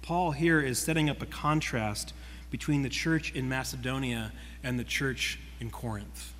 Paul 0.00 0.30
here 0.30 0.62
is 0.62 0.78
setting 0.78 1.10
up 1.10 1.20
a 1.20 1.26
contrast 1.26 2.14
between 2.50 2.80
the 2.80 2.88
church 2.88 3.34
in 3.34 3.50
Macedonia 3.50 4.32
and 4.62 4.78
the 4.78 4.84
church 4.84 5.38
in 5.60 5.70
Corinth. 5.70 6.32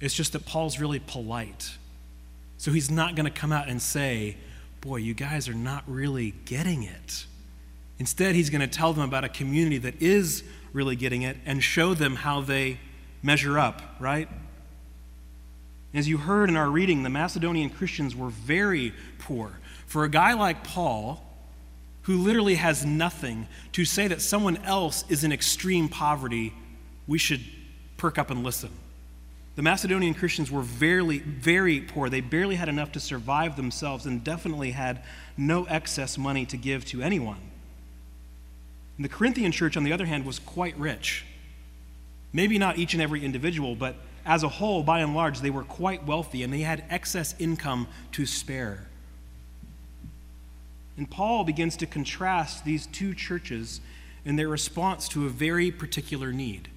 It's 0.00 0.14
just 0.14 0.32
that 0.32 0.46
Paul's 0.46 0.80
really 0.80 1.00
polite. 1.00 1.76
So 2.56 2.72
he's 2.72 2.90
not 2.90 3.14
going 3.14 3.30
to 3.30 3.38
come 3.40 3.52
out 3.52 3.68
and 3.68 3.82
say, 3.82 4.38
Boy, 4.84 4.96
you 4.96 5.14
guys 5.14 5.48
are 5.48 5.54
not 5.54 5.82
really 5.86 6.34
getting 6.44 6.82
it. 6.82 7.24
Instead, 7.98 8.34
he's 8.34 8.50
going 8.50 8.60
to 8.60 8.66
tell 8.66 8.92
them 8.92 9.02
about 9.02 9.24
a 9.24 9.30
community 9.30 9.78
that 9.78 10.02
is 10.02 10.44
really 10.74 10.94
getting 10.94 11.22
it 11.22 11.38
and 11.46 11.64
show 11.64 11.94
them 11.94 12.16
how 12.16 12.42
they 12.42 12.78
measure 13.22 13.58
up, 13.58 13.80
right? 13.98 14.28
As 15.94 16.06
you 16.06 16.18
heard 16.18 16.50
in 16.50 16.56
our 16.56 16.68
reading, 16.68 17.02
the 17.02 17.08
Macedonian 17.08 17.70
Christians 17.70 18.14
were 18.14 18.28
very 18.28 18.92
poor. 19.18 19.58
For 19.86 20.04
a 20.04 20.08
guy 20.10 20.34
like 20.34 20.62
Paul, 20.64 21.24
who 22.02 22.18
literally 22.18 22.56
has 22.56 22.84
nothing, 22.84 23.46
to 23.72 23.86
say 23.86 24.06
that 24.08 24.20
someone 24.20 24.58
else 24.58 25.06
is 25.08 25.24
in 25.24 25.32
extreme 25.32 25.88
poverty, 25.88 26.52
we 27.06 27.16
should 27.16 27.40
perk 27.96 28.18
up 28.18 28.30
and 28.30 28.44
listen. 28.44 28.68
The 29.56 29.62
Macedonian 29.62 30.14
Christians 30.14 30.50
were 30.50 30.62
very, 30.62 31.20
very 31.20 31.80
poor. 31.80 32.08
They 32.08 32.20
barely 32.20 32.56
had 32.56 32.68
enough 32.68 32.92
to 32.92 33.00
survive 33.00 33.56
themselves 33.56 34.04
and 34.04 34.24
definitely 34.24 34.72
had 34.72 35.02
no 35.36 35.64
excess 35.66 36.18
money 36.18 36.44
to 36.46 36.56
give 36.56 36.84
to 36.86 37.02
anyone. 37.02 37.40
And 38.96 39.04
the 39.04 39.08
Corinthian 39.08 39.52
church, 39.52 39.76
on 39.76 39.84
the 39.84 39.92
other 39.92 40.06
hand, 40.06 40.24
was 40.24 40.40
quite 40.40 40.76
rich. 40.76 41.24
Maybe 42.32 42.58
not 42.58 42.78
each 42.78 42.94
and 42.94 43.02
every 43.02 43.24
individual, 43.24 43.76
but 43.76 43.94
as 44.26 44.42
a 44.42 44.48
whole, 44.48 44.82
by 44.82 45.00
and 45.00 45.14
large, 45.14 45.40
they 45.40 45.50
were 45.50 45.62
quite 45.62 46.04
wealthy 46.04 46.42
and 46.42 46.52
they 46.52 46.60
had 46.60 46.84
excess 46.90 47.34
income 47.38 47.86
to 48.12 48.26
spare. 48.26 48.88
And 50.96 51.08
Paul 51.08 51.44
begins 51.44 51.76
to 51.76 51.86
contrast 51.86 52.64
these 52.64 52.86
two 52.86 53.14
churches 53.14 53.80
in 54.24 54.36
their 54.36 54.48
response 54.48 55.08
to 55.10 55.26
a 55.26 55.28
very 55.28 55.70
particular 55.70 56.32
need. 56.32 56.68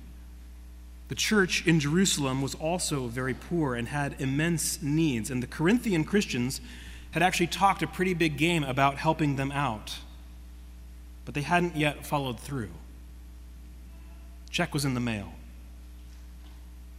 The 1.09 1.15
church 1.15 1.65
in 1.65 1.79
Jerusalem 1.79 2.41
was 2.41 2.53
also 2.55 3.07
very 3.07 3.33
poor 3.33 3.75
and 3.75 3.87
had 3.87 4.15
immense 4.19 4.81
needs, 4.81 5.29
and 5.31 5.41
the 5.41 5.47
Corinthian 5.47 6.03
Christians 6.03 6.59
had 7.11 7.23
actually 7.23 7.47
talked 7.47 7.81
a 7.81 7.87
pretty 7.87 8.13
big 8.13 8.37
game 8.37 8.63
about 8.63 8.97
helping 8.97 9.37
them 9.37 9.51
out, 9.51 9.99
but 11.23 11.33
they 11.33 11.41
hadn't 11.41 11.77
yet 11.77 12.05
followed 12.05 12.39
through. 12.39 12.69
Check 14.49 14.73
was 14.73 14.83
in 14.83 14.93
the 14.93 14.99
mail. 14.99 15.31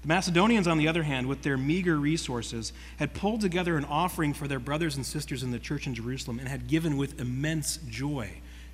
The 0.02 0.08
Macedonians, 0.08 0.66
on 0.66 0.78
the 0.78 0.88
other 0.88 1.02
hand, 1.02 1.26
with 1.26 1.42
their 1.42 1.58
meager 1.58 1.98
resources, 1.98 2.72
had 2.98 3.14
pulled 3.14 3.40
together 3.40 3.76
an 3.76 3.84
offering 3.84 4.32
for 4.32 4.48
their 4.48 4.60
brothers 4.60 4.96
and 4.96 5.04
sisters 5.04 5.42
in 5.42 5.50
the 5.50 5.58
church 5.58 5.86
in 5.86 5.94
Jerusalem 5.94 6.38
and 6.38 6.48
had 6.48 6.66
given 6.66 6.96
with 6.96 7.20
immense 7.20 7.78
joy. 7.88 8.30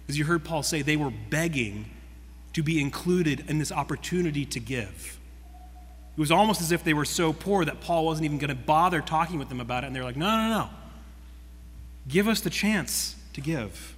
As 0.08 0.18
you 0.18 0.26
heard 0.26 0.44
Paul 0.44 0.62
say, 0.62 0.82
they 0.82 0.96
were 0.96 1.12
begging 1.30 1.86
to 2.52 2.62
be 2.62 2.80
included 2.80 3.48
in 3.48 3.58
this 3.58 3.72
opportunity 3.72 4.44
to 4.44 4.60
give. 4.60 5.18
It 6.16 6.20
was 6.20 6.30
almost 6.30 6.60
as 6.60 6.70
if 6.70 6.84
they 6.84 6.94
were 6.94 7.04
so 7.04 7.32
poor 7.32 7.64
that 7.64 7.80
Paul 7.80 8.06
wasn't 8.06 8.26
even 8.26 8.38
going 8.38 8.48
to 8.48 8.54
bother 8.54 9.00
talking 9.00 9.38
with 9.38 9.48
them 9.48 9.60
about 9.60 9.82
it. 9.82 9.88
And 9.88 9.96
they're 9.96 10.04
like, 10.04 10.16
no, 10.16 10.26
no, 10.26 10.48
no. 10.48 10.70
Give 12.06 12.28
us 12.28 12.40
the 12.40 12.50
chance 12.50 13.16
to 13.32 13.40
give. 13.40 13.96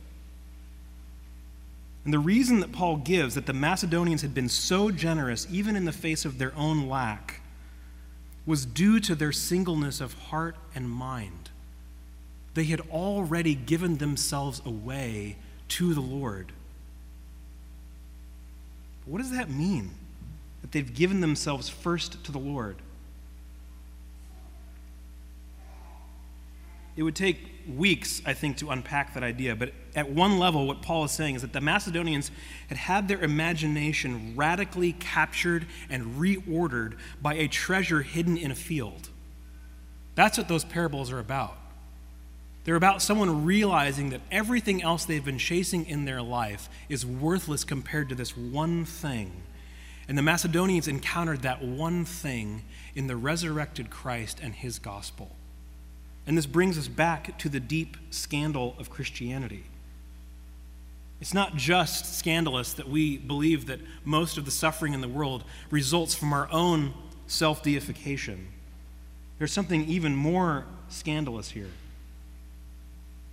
And 2.04 2.14
the 2.14 2.18
reason 2.18 2.61
that 2.61 2.73
Paul 2.73 2.96
gives 2.96 3.35
that 3.35 3.46
the 3.46 3.52
Macedonians 3.52 4.23
had 4.23 4.32
been 4.32 4.49
so 4.49 4.90
generous, 4.90 5.46
even 5.50 5.76
in 5.76 5.85
the 5.85 5.92
face 5.92 6.25
of 6.25 6.38
their 6.38 6.54
own 6.56 6.88
lack, 6.88 7.40
was 8.46 8.64
due 8.64 9.00
to 9.00 9.14
their 9.14 9.32
singleness 9.32 10.00
of 10.00 10.14
heart 10.14 10.56
and 10.75 10.88
mind. 10.88 11.50
They 12.54 12.64
had 12.64 12.80
already 12.92 13.54
given 13.54 13.99
themselves 13.99 14.62
away 14.64 15.37
to 15.68 15.92
the 15.92 16.00
Lord. 16.00 16.52
But 19.04 19.12
what 19.12 19.18
does 19.18 19.32
that 19.32 19.50
mean? 19.50 19.90
They've 20.73 20.94
given 20.94 21.20
themselves 21.20 21.68
first 21.68 22.23
to 22.25 22.32
the 22.32 22.38
Lord. 22.38 22.76
It 26.96 27.02
would 27.02 27.14
take 27.14 27.38
weeks, 27.68 28.23
I 28.25 28.32
think, 28.32 28.56
to 28.58 28.70
unpack 28.70 29.14
that 29.14 29.23
idea, 29.23 29.54
but 29.54 29.73
at 29.94 30.11
one 30.11 30.38
level, 30.38 30.66
what 30.66 30.80
Paul 30.80 31.04
is 31.04 31.11
saying 31.11 31.35
is 31.35 31.42
that 31.42 31.52
the 31.52 31.61
Macedonians 31.61 32.30
had 32.68 32.78
had 32.78 33.06
their 33.06 33.20
imagination 33.20 34.35
radically 34.35 34.92
captured 34.92 35.66
and 35.90 36.16
reordered 36.16 36.94
by 37.20 37.35
a 37.35 37.49
treasure 37.49 38.00
hidden 38.00 38.38
in 38.38 38.50
a 38.50 38.54
field. 38.54 39.11
That's 40.14 40.38
what 40.38 40.49
those 40.49 40.64
parables 40.64 41.12
are 41.12 41.18
about. 41.18 41.58
They're 42.64 42.76
about 42.76 43.02
someone 43.02 43.44
realizing 43.44 44.11
that 44.11 44.23
everything 44.30 44.82
else 44.82 45.04
they've 45.04 45.25
been 45.25 45.38
chasing 45.38 45.87
in 45.87 46.04
their 46.04 46.23
life 46.23 46.68
is 46.88 47.04
worthless 47.04 47.62
compared 47.62 48.08
to 48.08 48.14
this 48.14 48.37
one 48.37 48.85
thing 48.85 49.42
and 50.08 50.16
the 50.16 50.22
Macedonians 50.22 50.88
encountered 50.88 51.42
that 51.42 51.62
one 51.62 52.04
thing 52.04 52.62
in 52.94 53.06
the 53.06 53.16
resurrected 53.16 53.90
Christ 53.90 54.38
and 54.42 54.54
his 54.54 54.78
gospel. 54.78 55.30
And 56.26 56.36
this 56.36 56.46
brings 56.46 56.78
us 56.78 56.88
back 56.88 57.38
to 57.38 57.48
the 57.48 57.60
deep 57.60 57.96
scandal 58.10 58.75
of 58.78 58.90
Christianity. 58.90 59.64
It's 61.20 61.34
not 61.34 61.56
just 61.56 62.18
scandalous 62.18 62.75
that 62.75 62.88
we 62.88 63.16
believe 63.16 63.66
that 63.66 63.80
most 64.04 64.36
of 64.36 64.44
the 64.44 64.50
suffering 64.50 64.92
in 64.92 65.00
the 65.00 65.08
world 65.08 65.44
results 65.70 66.14
from 66.14 66.32
our 66.32 66.48
own 66.52 66.92
self 67.26 67.62
deification. 67.62 68.48
There's 69.38 69.52
something 69.52 69.86
even 69.86 70.14
more 70.14 70.66
scandalous 70.88 71.50
here. 71.50 71.70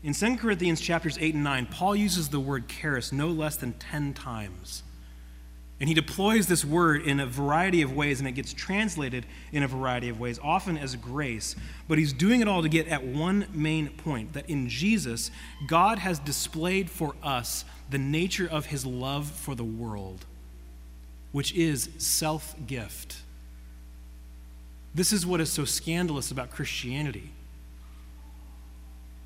In 0.03 0.13
2 0.13 0.37
Corinthians 0.37 0.81
chapters 0.81 1.17
8 1.19 1.33
and 1.33 1.43
9, 1.43 1.65
Paul 1.67 1.95
uses 1.95 2.29
the 2.29 2.39
word 2.39 2.67
charis 2.67 3.11
no 3.11 3.27
less 3.27 3.55
than 3.55 3.73
10 3.73 4.13
times. 4.13 4.83
And 5.83 5.89
he 5.89 5.93
deploys 5.93 6.47
this 6.47 6.63
word 6.63 7.01
in 7.01 7.19
a 7.19 7.25
variety 7.25 7.81
of 7.81 7.93
ways, 7.93 8.21
and 8.21 8.29
it 8.29 8.31
gets 8.31 8.53
translated 8.53 9.25
in 9.51 9.63
a 9.63 9.67
variety 9.67 10.07
of 10.07 10.17
ways, 10.17 10.39
often 10.41 10.77
as 10.77 10.95
grace. 10.95 11.57
But 11.89 11.97
he's 11.97 12.13
doing 12.13 12.39
it 12.39 12.47
all 12.47 12.61
to 12.61 12.69
get 12.69 12.87
at 12.87 13.03
one 13.03 13.47
main 13.51 13.89
point 13.89 14.31
that 14.31 14.49
in 14.49 14.69
Jesus, 14.69 15.29
God 15.67 15.99
has 15.99 16.19
displayed 16.19 16.89
for 16.89 17.15
us 17.21 17.65
the 17.89 17.97
nature 17.97 18.47
of 18.49 18.67
his 18.67 18.85
love 18.85 19.29
for 19.29 19.55
the 19.55 19.65
world, 19.65 20.25
which 21.33 21.53
is 21.53 21.89
self 21.97 22.55
gift. 22.65 23.17
This 24.95 25.11
is 25.11 25.25
what 25.25 25.41
is 25.41 25.51
so 25.51 25.65
scandalous 25.65 26.31
about 26.31 26.49
Christianity. 26.49 27.29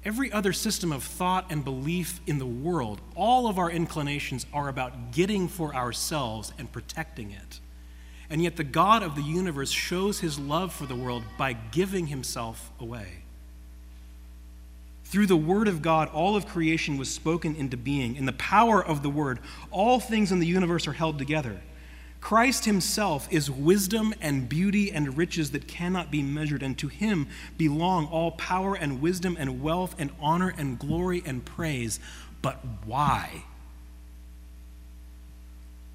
Every 0.06 0.32
other 0.32 0.54
system 0.54 0.92
of 0.92 1.04
thought 1.04 1.48
and 1.50 1.64
belief 1.64 2.22
in 2.26 2.40
the 2.40 2.46
world, 2.46 3.02
all 3.16 3.48
of 3.48 3.58
our 3.58 3.70
inclinations 3.70 4.46
are 4.54 4.70
about 4.70 5.12
getting 5.12 5.48
for 5.48 5.76
ourselves 5.76 6.54
and 6.58 6.72
protecting 6.72 7.32
it. 7.32 7.60
And 8.30 8.42
yet, 8.44 8.58
the 8.58 8.64
God 8.64 9.04
of 9.04 9.16
the 9.16 9.22
universe 9.22 9.72
shows 9.72 10.20
his 10.20 10.38
love 10.38 10.74
for 10.74 10.86
the 10.86 10.96
world 10.96 11.24
by 11.38 11.54
giving 11.54 12.08
himself 12.08 12.72
away. 12.80 13.24
Through 15.06 15.28
the 15.28 15.38
Word 15.38 15.70
of 15.70 15.82
God, 15.82 16.10
all 16.10 16.36
of 16.36 16.46
creation 16.46 16.98
was 16.98 17.14
spoken 17.14 17.56
into 17.56 17.78
being. 17.78 18.18
In 18.18 18.26
the 18.26 18.34
power 18.34 18.84
of 18.84 19.04
the 19.04 19.10
Word, 19.10 19.40
all 19.72 20.02
things 20.02 20.34
in 20.34 20.40
the 20.40 20.46
universe 20.46 20.86
are 20.88 20.94
held 20.94 21.18
together. 21.18 21.62
Christ 22.28 22.66
himself 22.66 23.26
is 23.32 23.50
wisdom 23.50 24.14
and 24.20 24.50
beauty 24.50 24.92
and 24.92 25.18
riches 25.18 25.52
that 25.52 25.66
cannot 25.66 26.12
be 26.12 26.22
measured, 26.22 26.62
and 26.62 26.78
to 26.78 26.90
him 26.90 27.30
belong 27.58 28.08
all 28.08 28.32
power 28.32 28.76
and 28.76 29.00
wisdom 29.02 29.38
and 29.40 29.62
wealth 29.62 29.96
and 29.98 30.12
honor 30.20 30.54
and 30.58 30.78
glory 30.78 31.24
and 31.26 31.46
praise. 31.46 32.02
But 32.42 32.60
why? 32.84 33.46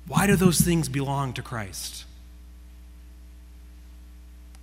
Why 0.06 0.26
do 0.26 0.34
those 0.34 0.58
things 0.58 0.88
belong 0.88 1.34
to 1.34 1.42
Christ? 1.42 2.06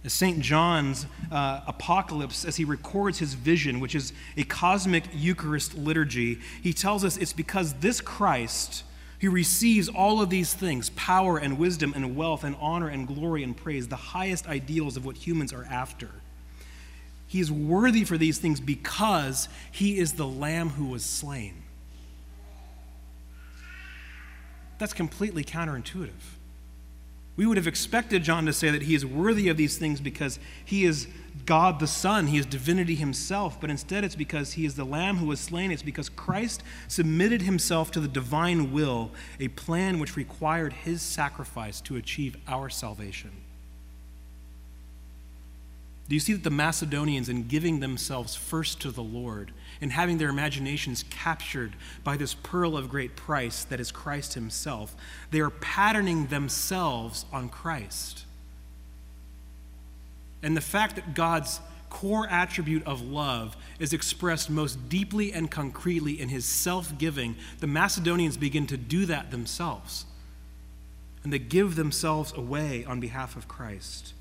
As 0.04 0.12
St. 0.12 0.40
John's 0.40 1.06
uh, 1.32 1.62
Apocalypse, 1.68 2.46
as 2.46 2.56
he 2.56 2.66
records 2.66 3.20
his 3.20 3.36
vision, 3.36 3.80
which 3.80 3.94
is 3.94 4.12
a 4.36 4.44
cosmic 4.44 5.04
Eucharist 5.14 5.78
liturgy, 5.78 6.40
he 6.64 6.74
tells 6.74 7.06
us 7.06 7.16
it's 7.16 7.32
because 7.32 7.74
this 7.74 8.02
Christ 8.02 8.86
he 9.20 9.28
receives 9.28 9.90
all 9.90 10.22
of 10.22 10.30
these 10.30 10.54
things 10.54 10.90
power 10.92 11.38
and 11.38 11.60
wisdom 11.60 11.94
and 11.94 12.16
wealth 12.16 12.46
and 12.46 12.56
honor 12.60 12.88
and 12.88 13.06
glory 13.06 13.44
and 13.44 13.56
praise, 13.56 13.90
the 13.90 13.96
highest 13.98 14.48
ideals 14.48 14.96
of 14.96 15.06
what 15.06 15.18
humans 15.18 15.52
are 15.52 15.66
after. 15.66 16.10
He 17.28 17.42
is 17.42 17.52
worthy 17.52 18.06
for 18.06 18.18
these 18.18 18.40
things 18.40 18.60
because 18.60 19.50
he 19.72 20.00
is 20.00 20.14
the 20.14 20.26
Lamb 20.26 20.70
who 20.70 20.86
was 20.86 21.04
slain. 21.06 21.64
That's 24.80 24.94
completely 24.94 25.44
counterintuitive. 25.44 26.39
We 27.40 27.46
would 27.46 27.56
have 27.56 27.68
expected 27.68 28.22
John 28.22 28.46
to 28.48 28.52
say 28.52 28.70
that 28.70 28.82
he 28.82 28.96
is 28.96 29.06
worthy 29.06 29.48
of 29.48 29.56
these 29.56 29.78
things 29.78 30.02
because 30.02 30.40
he 30.66 30.84
is 30.84 31.08
God 31.46 31.80
the 31.80 31.88
Son, 31.88 32.28
he 32.28 32.38
is 32.38 32.46
divinity 32.46 32.96
himself, 32.96 33.62
but 33.62 33.70
instead 33.70 34.04
it's 34.04 34.14
because 34.14 34.52
he 34.52 34.66
is 34.66 34.76
the 34.76 34.84
Lamb 34.84 35.16
who 35.16 35.28
was 35.28 35.40
slain. 35.40 35.72
It's 35.72 35.82
because 35.82 36.10
Christ 36.10 36.64
submitted 36.90 37.44
himself 37.44 37.92
to 37.92 38.02
the 38.02 38.10
divine 38.10 38.74
will, 38.74 39.12
a 39.40 39.48
plan 39.48 40.00
which 40.00 40.18
required 40.18 40.74
his 40.74 41.02
sacrifice 41.02 41.80
to 41.80 41.96
achieve 41.96 42.36
our 42.46 42.70
salvation. 42.70 43.32
Do 46.10 46.16
you 46.16 46.20
see 46.20 46.34
that 46.34 46.44
the 46.44 46.50
Macedonians, 46.50 47.30
in 47.30 47.48
giving 47.48 47.80
themselves 47.80 48.36
first 48.36 48.82
to 48.82 48.92
the 48.92 49.02
Lord, 49.02 49.54
and 49.82 49.92
having 49.92 50.18
their 50.18 50.30
imaginations 50.30 51.04
captured 51.10 51.76
by 52.04 52.18
this 52.18 52.34
pearl 52.34 52.76
of 52.76 52.90
great 52.90 53.16
price 53.16 53.64
that 53.66 53.80
is 53.80 53.92
Christ 53.92 54.34
Himself, 54.34 54.96
they 55.32 55.40
are 55.40 55.50
patterning 55.50 56.28
themselves 56.28 57.26
on 57.32 57.50
Christ? 57.50 58.26
And 60.42 60.56
the 60.56 60.62
fact 60.62 60.96
that 60.96 61.14
God's 61.14 61.60
core 61.90 62.28
attribute 62.30 62.86
of 62.86 63.02
love 63.02 63.58
is 63.80 63.94
expressed 63.94 64.50
most 64.50 64.90
deeply 64.90 65.34
and 65.34 65.50
concretely 65.50 66.20
in 66.20 66.30
his 66.30 66.46
self 66.46 66.98
giving, 66.98 67.36
the 67.60 67.68
Macedonians 67.68 68.38
begin 68.38 68.68
to 68.68 68.78
do 68.78 69.06
that 69.08 69.32
themselves. 69.32 70.06
And 71.24 71.34
they 71.34 71.40
give 71.40 71.76
themselves 71.76 72.32
away 72.34 72.86
on 72.86 73.00
behalf 73.00 73.36
of 73.36 73.48
Christ. 73.48 74.14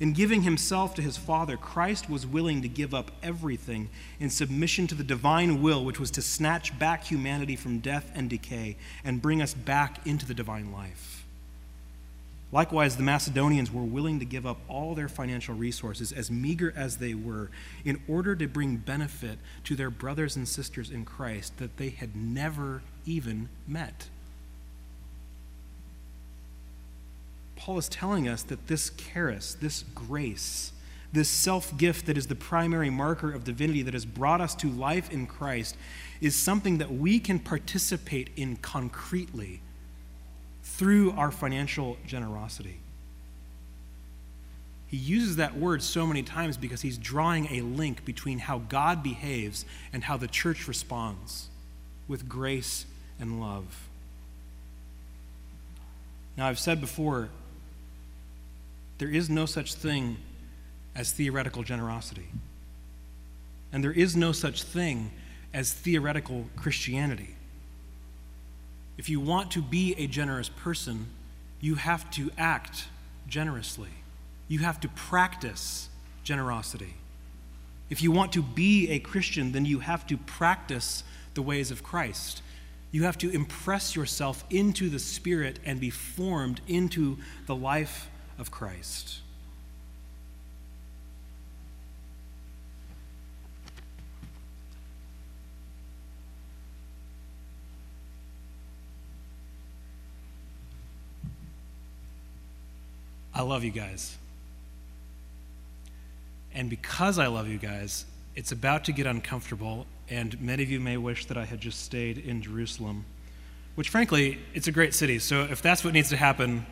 In 0.00 0.12
giving 0.12 0.42
himself 0.42 0.94
to 0.96 1.02
his 1.02 1.16
Father, 1.16 1.56
Christ 1.56 2.10
was 2.10 2.26
willing 2.26 2.62
to 2.62 2.68
give 2.68 2.92
up 2.92 3.12
everything 3.22 3.88
in 4.18 4.30
submission 4.30 4.86
to 4.88 4.94
the 4.94 5.04
divine 5.04 5.62
will, 5.62 5.84
which 5.84 6.00
was 6.00 6.10
to 6.12 6.22
snatch 6.22 6.76
back 6.78 7.04
humanity 7.04 7.54
from 7.54 7.78
death 7.78 8.10
and 8.14 8.28
decay 8.28 8.76
and 9.04 9.22
bring 9.22 9.40
us 9.40 9.54
back 9.54 10.04
into 10.06 10.26
the 10.26 10.34
divine 10.34 10.72
life. 10.72 11.24
Likewise, 12.52 12.96
the 12.96 13.02
Macedonians 13.02 13.72
were 13.72 13.82
willing 13.82 14.18
to 14.18 14.26
give 14.26 14.44
up 14.44 14.58
all 14.68 14.94
their 14.94 15.08
financial 15.08 15.54
resources, 15.54 16.12
as 16.12 16.30
meager 16.30 16.72
as 16.76 16.98
they 16.98 17.14
were, 17.14 17.50
in 17.82 18.02
order 18.06 18.36
to 18.36 18.46
bring 18.46 18.76
benefit 18.76 19.38
to 19.64 19.74
their 19.74 19.88
brothers 19.88 20.36
and 20.36 20.46
sisters 20.46 20.90
in 20.90 21.06
Christ 21.06 21.56
that 21.56 21.78
they 21.78 21.88
had 21.88 22.14
never 22.14 22.82
even 23.06 23.48
met. 23.66 24.08
Paul 27.64 27.78
is 27.78 27.88
telling 27.88 28.26
us 28.26 28.42
that 28.44 28.66
this 28.66 28.90
charis, 28.90 29.54
this 29.54 29.84
grace, 29.94 30.72
this 31.12 31.28
self 31.28 31.76
gift 31.76 32.06
that 32.06 32.16
is 32.16 32.26
the 32.26 32.34
primary 32.34 32.90
marker 32.90 33.30
of 33.30 33.44
divinity 33.44 33.82
that 33.82 33.94
has 33.94 34.04
brought 34.04 34.40
us 34.40 34.56
to 34.56 34.68
life 34.68 35.12
in 35.12 35.28
Christ, 35.28 35.76
is 36.20 36.34
something 36.34 36.78
that 36.78 36.92
we 36.92 37.20
can 37.20 37.38
participate 37.38 38.30
in 38.34 38.56
concretely 38.56 39.60
through 40.64 41.12
our 41.12 41.30
financial 41.30 41.98
generosity. 42.04 42.80
He 44.88 44.96
uses 44.96 45.36
that 45.36 45.56
word 45.56 45.84
so 45.84 46.04
many 46.04 46.24
times 46.24 46.56
because 46.56 46.82
he's 46.82 46.98
drawing 46.98 47.46
a 47.46 47.60
link 47.60 48.04
between 48.04 48.40
how 48.40 48.58
God 48.58 49.04
behaves 49.04 49.64
and 49.92 50.02
how 50.02 50.16
the 50.16 50.26
church 50.26 50.66
responds 50.66 51.48
with 52.08 52.28
grace 52.28 52.86
and 53.20 53.40
love. 53.40 53.88
Now, 56.36 56.48
I've 56.48 56.58
said 56.58 56.80
before, 56.80 57.28
there 59.02 59.10
is 59.10 59.28
no 59.28 59.46
such 59.46 59.74
thing 59.74 60.16
as 60.94 61.10
theoretical 61.10 61.64
generosity. 61.64 62.28
And 63.72 63.82
there 63.82 63.90
is 63.90 64.14
no 64.14 64.30
such 64.30 64.62
thing 64.62 65.10
as 65.52 65.72
theoretical 65.72 66.46
Christianity. 66.54 67.34
If 68.96 69.08
you 69.08 69.18
want 69.18 69.50
to 69.50 69.60
be 69.60 69.96
a 69.98 70.06
generous 70.06 70.48
person, 70.48 71.06
you 71.60 71.74
have 71.74 72.08
to 72.12 72.30
act 72.38 72.84
generously. 73.26 73.88
You 74.46 74.60
have 74.60 74.78
to 74.82 74.88
practice 74.90 75.88
generosity. 76.22 76.94
If 77.90 78.02
you 78.02 78.12
want 78.12 78.30
to 78.34 78.42
be 78.42 78.88
a 78.88 79.00
Christian, 79.00 79.50
then 79.50 79.64
you 79.64 79.80
have 79.80 80.06
to 80.06 80.16
practice 80.16 81.02
the 81.34 81.42
ways 81.42 81.72
of 81.72 81.82
Christ. 81.82 82.40
You 82.92 83.02
have 83.02 83.18
to 83.18 83.30
impress 83.30 83.96
yourself 83.96 84.44
into 84.48 84.88
the 84.88 85.00
Spirit 85.00 85.58
and 85.64 85.80
be 85.80 85.90
formed 85.90 86.60
into 86.68 87.18
the 87.46 87.56
life 87.56 88.08
of 88.42 88.50
Christ. 88.50 89.20
I 103.32 103.42
love 103.42 103.62
you 103.62 103.70
guys. 103.70 104.18
And 106.52 106.68
because 106.68 107.18
I 107.18 107.28
love 107.28 107.46
you 107.46 107.58
guys, 107.58 108.04
it's 108.34 108.50
about 108.50 108.84
to 108.86 108.92
get 108.92 109.06
uncomfortable, 109.06 109.86
and 110.10 110.38
many 110.40 110.64
of 110.64 110.70
you 110.70 110.80
may 110.80 110.96
wish 110.96 111.26
that 111.26 111.36
I 111.36 111.44
had 111.44 111.60
just 111.60 111.84
stayed 111.84 112.18
in 112.18 112.42
Jerusalem, 112.42 113.04
which, 113.76 113.88
frankly, 113.88 114.38
it's 114.52 114.66
a 114.66 114.72
great 114.72 114.94
city. 114.94 115.20
So 115.20 115.42
if 115.44 115.62
that's 115.62 115.84
what 115.84 115.94
needs 115.94 116.08
to 116.08 116.16
happen, 116.16 116.66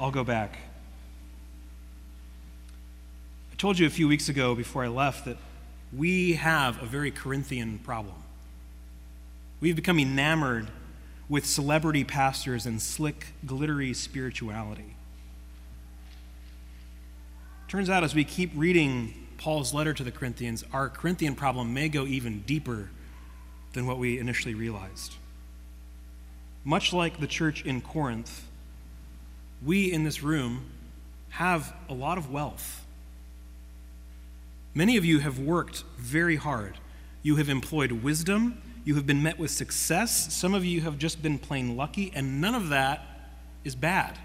I'll 0.00 0.10
go 0.10 0.24
back. 0.24 0.58
I 3.56 3.58
told 3.58 3.78
you 3.78 3.86
a 3.86 3.90
few 3.90 4.06
weeks 4.06 4.28
ago 4.28 4.54
before 4.54 4.84
I 4.84 4.88
left 4.88 5.24
that 5.24 5.38
we 5.90 6.34
have 6.34 6.82
a 6.82 6.84
very 6.84 7.10
Corinthian 7.10 7.78
problem. 7.78 8.16
We've 9.60 9.74
become 9.74 9.98
enamored 9.98 10.66
with 11.30 11.46
celebrity 11.46 12.04
pastors 12.04 12.66
and 12.66 12.82
slick, 12.82 13.28
glittery 13.46 13.94
spirituality. 13.94 14.94
Turns 17.66 17.88
out, 17.88 18.04
as 18.04 18.14
we 18.14 18.24
keep 18.24 18.50
reading 18.54 19.26
Paul's 19.38 19.72
letter 19.72 19.94
to 19.94 20.04
the 20.04 20.12
Corinthians, 20.12 20.62
our 20.70 20.90
Corinthian 20.90 21.34
problem 21.34 21.72
may 21.72 21.88
go 21.88 22.04
even 22.04 22.40
deeper 22.42 22.90
than 23.72 23.86
what 23.86 23.96
we 23.96 24.18
initially 24.18 24.52
realized. 24.52 25.14
Much 26.62 26.92
like 26.92 27.20
the 27.20 27.26
church 27.26 27.64
in 27.64 27.80
Corinth, 27.80 28.46
we 29.64 29.90
in 29.90 30.04
this 30.04 30.22
room 30.22 30.66
have 31.30 31.72
a 31.88 31.94
lot 31.94 32.18
of 32.18 32.30
wealth. 32.30 32.82
Many 34.76 34.98
of 34.98 35.06
you 35.06 35.20
have 35.20 35.38
worked 35.38 35.84
very 35.96 36.36
hard. 36.36 36.76
You 37.22 37.36
have 37.36 37.48
employed 37.48 37.92
wisdom. 37.92 38.60
You 38.84 38.96
have 38.96 39.06
been 39.06 39.22
met 39.22 39.38
with 39.38 39.50
success. 39.50 40.34
Some 40.34 40.52
of 40.52 40.66
you 40.66 40.82
have 40.82 40.98
just 40.98 41.22
been 41.22 41.38
plain 41.38 41.78
lucky, 41.78 42.12
and 42.14 42.42
none 42.42 42.54
of 42.54 42.68
that 42.68 43.00
is 43.64 43.74
bad. 43.74 44.18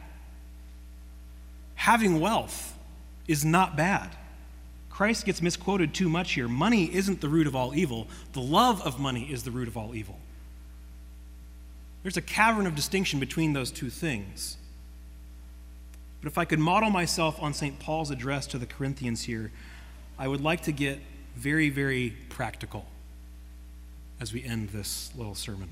Having 1.75 2.19
wealth 2.19 2.77
is 3.29 3.45
not 3.45 3.77
bad. 3.77 4.09
Christ 4.89 5.25
gets 5.25 5.41
misquoted 5.41 5.93
too 5.93 6.09
much 6.09 6.33
here. 6.33 6.49
Money 6.49 6.93
isn't 6.93 7.21
the 7.21 7.29
root 7.29 7.47
of 7.47 7.55
all 7.55 7.73
evil, 7.73 8.07
the 8.33 8.41
love 8.41 8.81
of 8.81 8.99
money 8.99 9.31
is 9.31 9.43
the 9.43 9.51
root 9.51 9.69
of 9.69 9.77
all 9.77 9.95
evil. 9.95 10.19
There's 12.03 12.17
a 12.17 12.21
cavern 12.21 12.67
of 12.67 12.75
distinction 12.75 13.21
between 13.21 13.53
those 13.53 13.71
two 13.71 13.89
things. 13.89 14.57
But 16.19 16.27
if 16.27 16.37
I 16.37 16.43
could 16.43 16.59
model 16.59 16.89
myself 16.89 17.41
on 17.41 17.53
St. 17.53 17.79
Paul's 17.79 18.11
address 18.11 18.47
to 18.47 18.57
the 18.57 18.65
Corinthians 18.65 19.23
here, 19.23 19.49
I 20.21 20.27
would 20.27 20.41
like 20.41 20.61
to 20.61 20.71
get 20.71 20.99
very, 21.35 21.71
very 21.71 22.13
practical 22.29 22.85
as 24.19 24.31
we 24.31 24.43
end 24.43 24.69
this 24.69 25.11
little 25.17 25.33
sermon. 25.33 25.69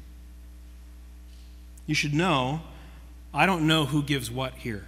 You 1.85 1.93
should 1.93 2.15
know 2.15 2.62
I 3.31 3.45
don't 3.45 3.67
know 3.67 3.85
who 3.85 4.01
gives 4.01 4.31
what 4.31 4.55
here. 4.55 4.88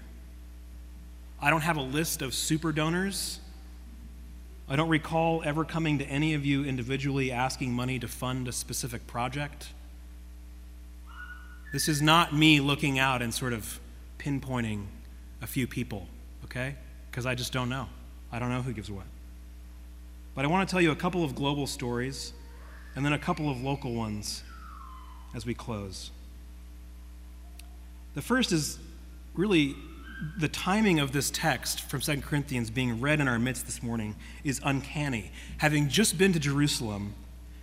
I 1.40 1.52
don't 1.52 1.62
have 1.62 1.78
a 1.78 1.82
list 1.82 2.24
of 2.24 2.34
super 2.34 2.72
donors. 2.72 3.40
I 4.68 4.76
don't 4.76 4.90
recall 4.90 5.44
ever 5.46 5.64
coming 5.64 6.00
to 6.00 6.06
any 6.06 6.34
of 6.34 6.44
you 6.44 6.66
individually 6.66 7.32
asking 7.32 7.72
money 7.72 8.00
to 8.00 8.08
fund 8.08 8.48
a 8.48 8.52
specific 8.52 9.06
project. 9.06 9.68
This 11.72 11.88
is 11.88 12.02
not 12.02 12.34
me 12.34 12.60
looking 12.60 12.98
out 12.98 13.22
and 13.22 13.32
sort 13.32 13.54
of 13.54 13.80
pinpointing 14.18 14.86
a 15.40 15.46
few 15.46 15.68
people, 15.68 16.08
okay? 16.46 16.78
Because 17.12 17.28
I 17.28 17.36
just 17.36 17.54
don't 17.54 17.70
know. 17.70 17.90
I 18.32 18.40
don't 18.40 18.50
know 18.50 18.64
who 18.64 18.74
gives 18.74 18.90
what. 18.90 19.06
But 20.34 20.46
I 20.46 20.48
want 20.48 20.68
to 20.68 20.72
tell 20.72 20.82
you 20.82 20.92
a 20.92 20.96
couple 20.96 21.24
of 21.24 21.36
global 21.36 21.68
stories 21.68 22.34
and 22.96 23.06
then 23.06 23.14
a 23.14 23.20
couple 23.20 23.50
of 23.50 23.62
local 23.62 23.94
ones 23.94 24.44
as 25.34 25.46
we 25.46 25.54
close. 25.54 26.12
The 28.14 28.22
first 28.22 28.52
is 28.52 28.80
really 29.34 29.76
the 30.38 30.48
timing 30.48 31.00
of 31.00 31.12
this 31.12 31.32
text 31.32 31.82
from 31.90 32.02
2 32.02 32.22
Corinthians 32.22 32.70
being 32.70 33.02
read 33.02 33.20
in 33.20 33.28
our 33.28 33.40
midst 33.40 33.66
this 33.66 33.82
morning 33.82 34.16
is 34.44 34.62
uncanny. 34.64 35.32
Having 35.58 35.90
just 35.90 36.18
been 36.18 36.34
to 36.34 36.40
Jerusalem 36.40 37.16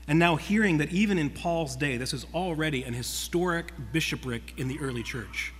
and 0.08 0.18
now 0.18 0.36
hearing 0.36 0.78
that 0.78 0.90
even 0.90 1.18
in 1.18 1.30
Paul's 1.30 1.76
day, 1.76 1.96
this 1.96 2.12
is 2.12 2.26
already 2.34 2.82
an 2.82 2.94
historic 2.94 3.72
bishopric 3.92 4.54
in 4.56 4.68
the 4.68 4.78
early 4.80 5.02
church. 5.02 5.52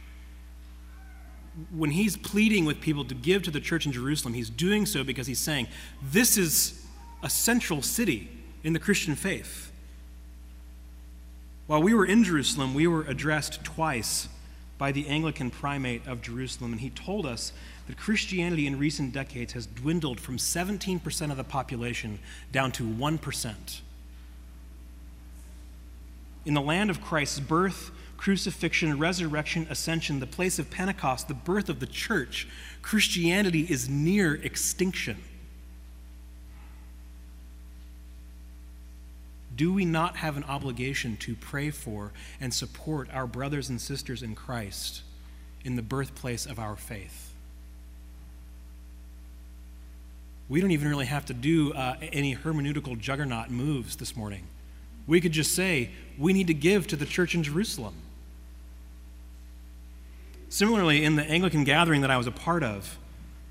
When 1.71 1.91
he's 1.91 2.17
pleading 2.17 2.65
with 2.65 2.81
people 2.81 3.05
to 3.05 3.15
give 3.15 3.43
to 3.43 3.51
the 3.51 3.61
church 3.61 3.85
in 3.85 3.93
Jerusalem, 3.93 4.33
he's 4.35 4.49
doing 4.49 4.87
so 4.87 5.05
because 5.05 5.27
he's 5.27 5.41
saying, 5.41 5.67
This 6.03 6.39
is 6.39 6.78
a 7.23 7.31
central 7.31 7.83
city 7.83 8.29
in 8.63 8.73
the 8.73 8.79
Christian 8.79 9.15
faith. 9.15 9.71
While 11.67 11.83
we 11.83 11.95
were 11.95 12.07
in 12.07 12.25
Jerusalem, 12.25 12.75
we 12.75 12.87
were 12.87 13.03
addressed 13.03 13.63
twice 13.65 14.29
by 14.79 14.93
the 14.93 15.09
Anglican 15.09 15.51
primate 15.51 16.07
of 16.07 16.23
Jerusalem, 16.23 16.73
and 16.73 16.81
he 16.81 16.91
told 16.91 17.27
us 17.27 17.53
that 17.87 17.99
Christianity 17.99 18.67
in 18.67 18.79
recent 18.79 19.13
decades 19.13 19.53
has 19.53 19.67
dwindled 19.67 20.21
from 20.21 20.37
17% 20.37 21.31
of 21.31 21.37
the 21.37 21.45
population 21.45 22.21
down 22.53 22.73
to 22.73 22.85
1%. 22.85 23.81
In 26.47 26.55
the 26.55 26.61
land 26.63 26.89
of 26.89 27.03
Christ's 27.03 27.41
birth, 27.41 27.91
crucifixion, 28.17 28.99
resurrection, 28.99 29.67
ascension, 29.69 30.21
the 30.21 30.27
place 30.27 30.59
of 30.59 30.71
Pentecost, 30.71 31.29
the 31.29 31.35
birth 31.35 31.69
of 31.69 31.81
the 31.81 31.87
church, 31.87 32.49
Christianity 32.81 33.67
is 33.69 33.89
near 33.89 34.37
extinction. 34.37 35.17
Do 39.59 39.73
we 39.73 39.85
not 39.85 40.17
have 40.19 40.37
an 40.37 40.45
obligation 40.45 41.17
to 41.17 41.35
pray 41.35 41.71
for 41.71 42.13
and 42.41 42.55
support 42.55 43.09
our 43.13 43.27
brothers 43.27 43.69
and 43.69 43.81
sisters 43.81 44.23
in 44.23 44.37
Christ 44.37 45.03
in 45.65 45.75
the 45.75 45.83
birthplace 45.83 46.47
of 46.47 46.61
our 46.61 46.77
faith? 46.77 47.35
We 50.49 50.61
don't 50.61 50.71
even 50.71 50.89
really 50.89 51.07
have 51.07 51.27
to 51.27 51.35
do 51.35 51.73
uh, 51.73 51.97
any 52.01 52.37
hermeneutical 52.37 52.99
juggernaut 52.99 53.51
moves 53.51 53.97
this 53.97 54.17
morning. 54.17 54.45
We 55.09 55.21
could 55.21 55.33
just 55.33 55.55
say, 55.55 55.91
we 56.17 56.33
need 56.33 56.47
to 56.47 56.55
give 56.55 56.87
to 56.87 56.97
the 56.97 57.05
church 57.05 57.35
in 57.35 57.43
Jerusalem. 57.43 57.95
Similarly, 60.49 61.05
in 61.05 61.17
the 61.17 61.25
Anglican 61.25 61.65
gathering 61.65 62.03
that 62.03 62.13
I 62.13 62.17
was 62.17 62.29
a 62.29 62.33
part 62.33 62.63
of, 62.63 62.97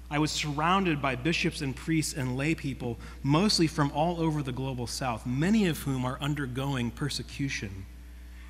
I 0.10 0.20
was 0.20 0.32
surrounded 0.32 1.02
by 1.02 1.16
bishops 1.16 1.62
and 1.62 1.76
priests 1.76 2.14
and 2.14 2.38
lay 2.38 2.56
people, 2.56 2.98
mostly 3.24 3.68
from 3.68 3.92
all 3.92 4.22
over 4.22 4.42
the 4.42 4.54
global 4.54 4.88
south, 4.88 5.26
many 5.26 5.66
of 5.68 5.80
whom 5.80 6.06
are 6.06 6.18
undergoing 6.22 6.92
persecution, 6.92 7.86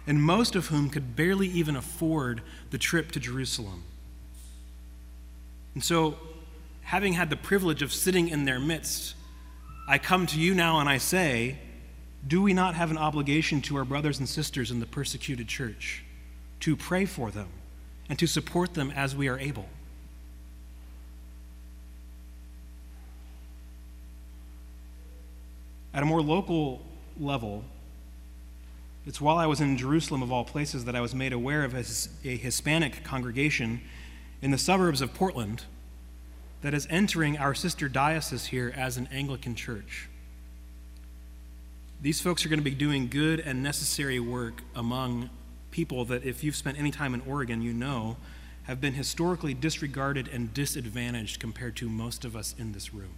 and 0.06 0.22
most 0.22 0.56
of 0.56 0.68
whom 0.68 0.90
could 0.90 1.16
barely 1.16 1.48
even 1.48 1.76
afford 1.76 2.42
the 2.70 2.78
trip 2.78 3.12
to 3.14 3.20
Jerusalem. 3.20 3.84
And 5.74 5.84
so, 5.84 6.18
having 6.82 7.14
had 7.14 7.30
the 7.30 7.36
privilege 7.36 7.82
of 7.82 7.92
sitting 7.92 8.30
in 8.30 8.46
their 8.46 8.60
midst, 8.60 9.16
I 9.88 9.98
come 9.98 10.28
to 10.28 10.40
you 10.40 10.54
now 10.54 10.80
and 10.80 10.88
I 10.88 10.98
say, 11.00 11.60
do 12.26 12.42
we 12.42 12.54
not 12.54 12.76
have 12.76 12.92
an 12.92 12.98
obligation 12.98 13.62
to 13.64 13.78
our 13.78 13.86
brothers 13.86 14.20
and 14.20 14.28
sisters 14.28 14.72
in 14.72 14.80
the 14.80 14.86
persecuted 14.86 15.48
church 15.48 16.04
to 16.62 16.76
pray 16.76 17.06
for 17.06 17.32
them 17.32 17.48
and 18.10 18.18
to 18.20 18.28
support 18.28 18.74
them 18.74 18.92
as 18.92 19.16
we 19.16 19.28
are 19.28 19.40
able? 19.40 19.70
At 25.98 26.04
a 26.04 26.06
more 26.06 26.22
local 26.22 26.84
level, 27.20 27.64
it's 29.08 29.20
while 29.20 29.40
I 29.40 29.48
was 29.48 29.62
in 29.62 29.78
Jerusalem, 29.78 30.22
of 30.22 30.32
all 30.32 30.46
places, 30.46 30.86
that 30.86 30.96
I 30.96 31.02
was 31.02 31.16
made 31.16 31.34
aware 31.34 31.64
of 31.64 31.74
a, 31.74 31.82
Hispanic 32.30 33.04
congregation 33.04 33.82
in 34.40 34.52
the 34.52 34.60
suburbs 34.60 35.02
of 35.02 35.16
Portland 35.16 35.64
that 36.62 36.76
is 36.76 36.86
entering 36.92 37.40
our 37.40 37.56
sister 37.56 37.90
diocese 37.90 38.46
here 38.46 38.72
as 38.78 38.98
an 38.98 39.10
Anglican 39.12 39.56
church. 39.56 40.08
These 42.00 42.22
folks 42.22 42.46
are 42.46 42.50
going 42.50 42.60
to 42.60 42.64
be 42.64 42.76
doing 42.76 43.08
good 43.08 43.40
and 43.40 43.64
necessary 43.64 44.20
work 44.20 44.62
among 44.76 45.32
people 45.72 46.06
that, 46.06 46.24
if 46.24 46.44
you've 46.44 46.56
spent 46.56 46.78
any 46.78 46.92
time 46.92 47.16
in 47.16 47.22
Oregon, 47.22 47.64
you 47.64 47.74
know 47.74 48.18
have 48.66 48.80
been 48.80 48.94
historically 48.94 49.56
disregarded 49.56 50.28
and 50.28 50.54
disadvantaged 50.54 51.40
compared 51.40 51.76
to 51.78 51.90
most 51.90 52.24
of 52.24 52.36
us 52.36 52.54
in 52.60 52.74
this 52.74 52.94
room. 52.94 53.16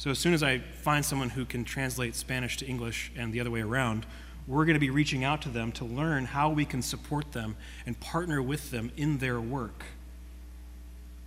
So, 0.00 0.08
as 0.08 0.18
soon 0.18 0.32
as 0.32 0.42
I 0.42 0.60
find 0.60 1.04
someone 1.04 1.28
who 1.28 1.44
can 1.44 1.62
translate 1.62 2.14
Spanish 2.14 2.56
to 2.56 2.66
English 2.66 3.12
and 3.16 3.34
the 3.34 3.40
other 3.40 3.50
way 3.50 3.60
around, 3.60 4.06
we're 4.46 4.64
going 4.64 4.72
to 4.72 4.80
be 4.80 4.88
reaching 4.88 5.24
out 5.24 5.42
to 5.42 5.50
them 5.50 5.72
to 5.72 5.84
learn 5.84 6.24
how 6.24 6.48
we 6.48 6.64
can 6.64 6.80
support 6.80 7.32
them 7.32 7.54
and 7.84 8.00
partner 8.00 8.40
with 8.40 8.70
them 8.70 8.90
in 8.96 9.18
their 9.18 9.38
work. 9.38 9.84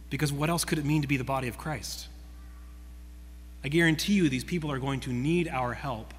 Because 0.10 0.34
what 0.34 0.50
else 0.50 0.66
could 0.66 0.80
it 0.80 0.86
mean 0.86 1.04
to 1.04 1.08
be 1.08 1.18
the 1.18 1.24
body 1.24 1.48
of 1.48 1.56
Christ? 1.56 2.08
I 3.64 3.68
guarantee 3.68 4.14
you 4.14 4.28
these 4.28 4.44
people 4.44 4.72
are 4.72 4.80
going 4.80 5.02
to 5.02 5.14
need 5.14 5.48
our 5.48 5.76
help, 5.76 6.12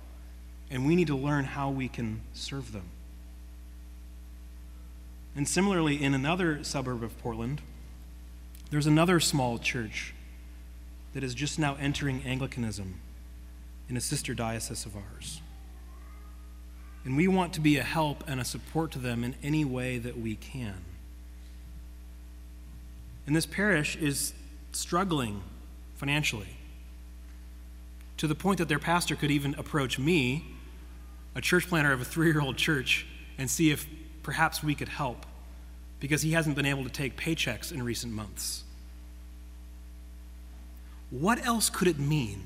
and 0.71 0.87
we 0.87 0.95
need 0.95 1.09
to 1.09 1.17
learn 1.17 1.47
how 1.47 1.71
we 1.71 1.89
can 1.89 2.21
serve 2.35 2.71
them. 2.71 2.89
And 5.35 5.49
similarly, 5.49 6.01
in 6.01 6.15
another 6.15 6.63
suburb 6.63 7.03
of 7.03 7.21
Portland, 7.21 7.63
there's 8.71 8.87
another 8.87 9.19
small 9.19 9.59
church 9.59 10.14
that 11.15 11.25
is 11.25 11.35
just 11.35 11.59
now 11.59 11.77
entering 11.81 12.23
Anglicanism 12.25 13.01
in 13.89 13.97
a 13.97 14.01
sister 14.01 14.35
diocese 14.35 14.85
of 14.85 14.97
ours. 14.97 15.41
And 17.05 17.17
we 17.17 17.29
want 17.29 17.53
to 17.55 17.61
be 17.61 17.77
a 17.77 17.83
help 17.83 18.25
and 18.27 18.41
a 18.41 18.45
support 18.45 18.91
to 18.93 18.99
them 18.99 19.25
in 19.25 19.35
any 19.43 19.65
way 19.65 19.99
that 19.99 20.19
we 20.19 20.37
can. 20.37 20.85
And 23.27 23.35
this 23.35 23.47
parish 23.47 23.97
is 23.97 24.35
struggling 24.73 25.43
financially 25.95 26.57
to 28.17 28.27
the 28.27 28.35
point 28.35 28.59
that 28.59 28.69
their 28.69 28.79
pastor 28.79 29.17
could 29.17 29.31
even 29.31 29.55
approach 29.55 29.99
me, 29.99 30.45
a 31.35 31.41
church 31.41 31.69
planter 31.69 31.93
of 31.93 32.01
a 32.01 32.05
three 32.05 32.31
year 32.31 32.41
old 32.41 32.57
church, 32.57 33.07
and 33.39 33.51
see 33.51 33.71
if 33.71 33.87
perhaps 34.23 34.63
we 34.63 34.75
could 34.75 34.89
help 34.89 35.27
because 36.01 36.23
he 36.23 36.33
hasn't 36.33 36.57
been 36.57 36.67
able 36.67 36.85
to 36.85 36.91
take 36.91 37.17
paychecks 37.17 37.73
in 37.73 37.83
recent 37.83 38.13
months. 38.13 38.65
What 41.21 41.47
else 41.47 41.71
could 41.71 41.87
it 41.87 42.01
mean 42.01 42.43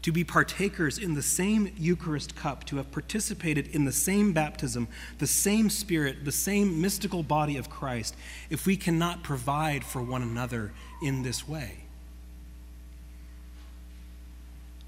to 0.00 0.10
be 0.10 0.24
partakers 0.24 0.96
in 0.96 1.12
the 1.12 1.20
same 1.20 1.70
Eucharist 1.76 2.34
cup, 2.34 2.64
to 2.64 2.78
have 2.78 2.90
participated 2.90 3.68
in 3.68 3.84
the 3.84 3.92
same 3.92 4.32
baptism, 4.32 4.88
the 5.18 5.26
same 5.26 5.68
Spirit, 5.68 6.24
the 6.24 6.32
same 6.32 6.80
mystical 6.80 7.22
body 7.22 7.58
of 7.58 7.68
Christ, 7.68 8.16
if 8.48 8.64
we 8.64 8.78
cannot 8.78 9.22
provide 9.22 9.84
for 9.84 10.00
one 10.00 10.22
another 10.22 10.72
in 11.02 11.24
this 11.24 11.46
way? 11.46 11.80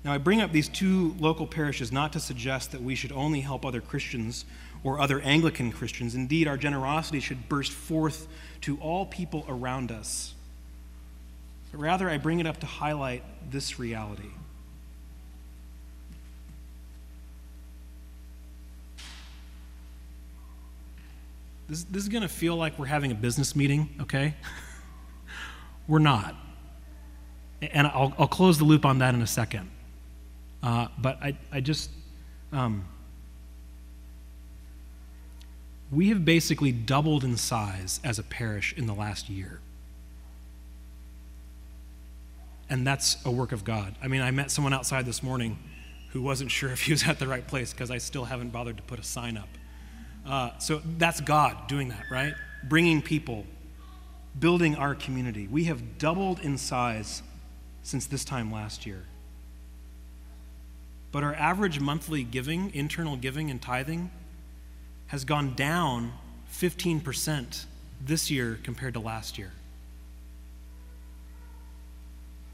Now, 0.04 0.14
I 0.14 0.18
bring 0.18 0.40
up 0.40 0.52
these 0.52 0.70
two 0.70 1.14
local 1.18 1.46
parishes 1.46 1.92
not 1.92 2.14
to 2.14 2.18
suggest 2.20 2.72
that 2.72 2.82
we 2.82 2.94
should 2.94 3.12
only 3.12 3.42
help 3.42 3.66
other 3.66 3.82
Christians 3.82 4.46
or 4.82 4.98
other 4.98 5.20
Anglican 5.20 5.70
Christians. 5.70 6.14
Indeed, 6.14 6.48
our 6.48 6.56
generosity 6.56 7.20
should 7.20 7.46
burst 7.50 7.72
forth 7.72 8.26
to 8.62 8.78
all 8.78 9.04
people 9.04 9.44
around 9.50 9.92
us 9.92 10.32
but 11.72 11.80
rather 11.80 12.08
I 12.08 12.18
bring 12.18 12.38
it 12.38 12.46
up 12.46 12.60
to 12.60 12.66
highlight 12.66 13.24
this 13.50 13.78
reality. 13.78 14.28
This, 21.68 21.84
this 21.84 22.02
is 22.02 22.08
going 22.10 22.22
to 22.22 22.28
feel 22.28 22.56
like 22.56 22.78
we're 22.78 22.84
having 22.84 23.10
a 23.10 23.14
business 23.14 23.56
meeting, 23.56 23.88
okay? 24.02 24.34
we're 25.88 25.98
not. 25.98 26.36
And 27.62 27.86
I'll, 27.86 28.12
I'll 28.18 28.28
close 28.28 28.58
the 28.58 28.64
loop 28.64 28.84
on 28.84 28.98
that 28.98 29.14
in 29.14 29.22
a 29.22 29.26
second. 29.26 29.70
Uh, 30.62 30.88
but 30.98 31.22
I, 31.22 31.38
I 31.50 31.60
just, 31.60 31.90
um, 32.52 32.84
we 35.90 36.10
have 36.10 36.26
basically 36.26 36.72
doubled 36.72 37.24
in 37.24 37.38
size 37.38 38.00
as 38.04 38.18
a 38.18 38.22
parish 38.22 38.74
in 38.76 38.86
the 38.86 38.94
last 38.94 39.30
year 39.30 39.60
and 42.68 42.86
that's 42.86 43.16
a 43.24 43.30
work 43.30 43.52
of 43.52 43.64
God. 43.64 43.94
I 44.02 44.08
mean, 44.08 44.22
I 44.22 44.30
met 44.30 44.50
someone 44.50 44.72
outside 44.72 45.06
this 45.06 45.22
morning 45.22 45.58
who 46.10 46.22
wasn't 46.22 46.50
sure 46.50 46.70
if 46.70 46.82
he 46.82 46.92
was 46.92 47.06
at 47.08 47.18
the 47.18 47.26
right 47.26 47.46
place 47.46 47.72
because 47.72 47.90
I 47.90 47.98
still 47.98 48.24
haven't 48.24 48.50
bothered 48.50 48.76
to 48.76 48.82
put 48.82 48.98
a 48.98 49.02
sign 49.02 49.36
up. 49.36 49.48
Uh, 50.26 50.56
so 50.58 50.80
that's 50.98 51.20
God 51.20 51.68
doing 51.68 51.88
that, 51.88 52.04
right? 52.10 52.34
Bringing 52.64 53.02
people, 53.02 53.44
building 54.38 54.76
our 54.76 54.94
community. 54.94 55.48
We 55.48 55.64
have 55.64 55.98
doubled 55.98 56.40
in 56.40 56.58
size 56.58 57.22
since 57.82 58.06
this 58.06 58.24
time 58.24 58.52
last 58.52 58.86
year. 58.86 59.04
But 61.10 61.24
our 61.24 61.34
average 61.34 61.80
monthly 61.80 62.24
giving, 62.24 62.74
internal 62.74 63.16
giving 63.16 63.50
and 63.50 63.60
tithing, 63.60 64.10
has 65.08 65.24
gone 65.24 65.54
down 65.54 66.12
15% 66.50 67.64
this 68.00 68.30
year 68.30 68.58
compared 68.62 68.94
to 68.94 69.00
last 69.00 69.38
year. 69.38 69.52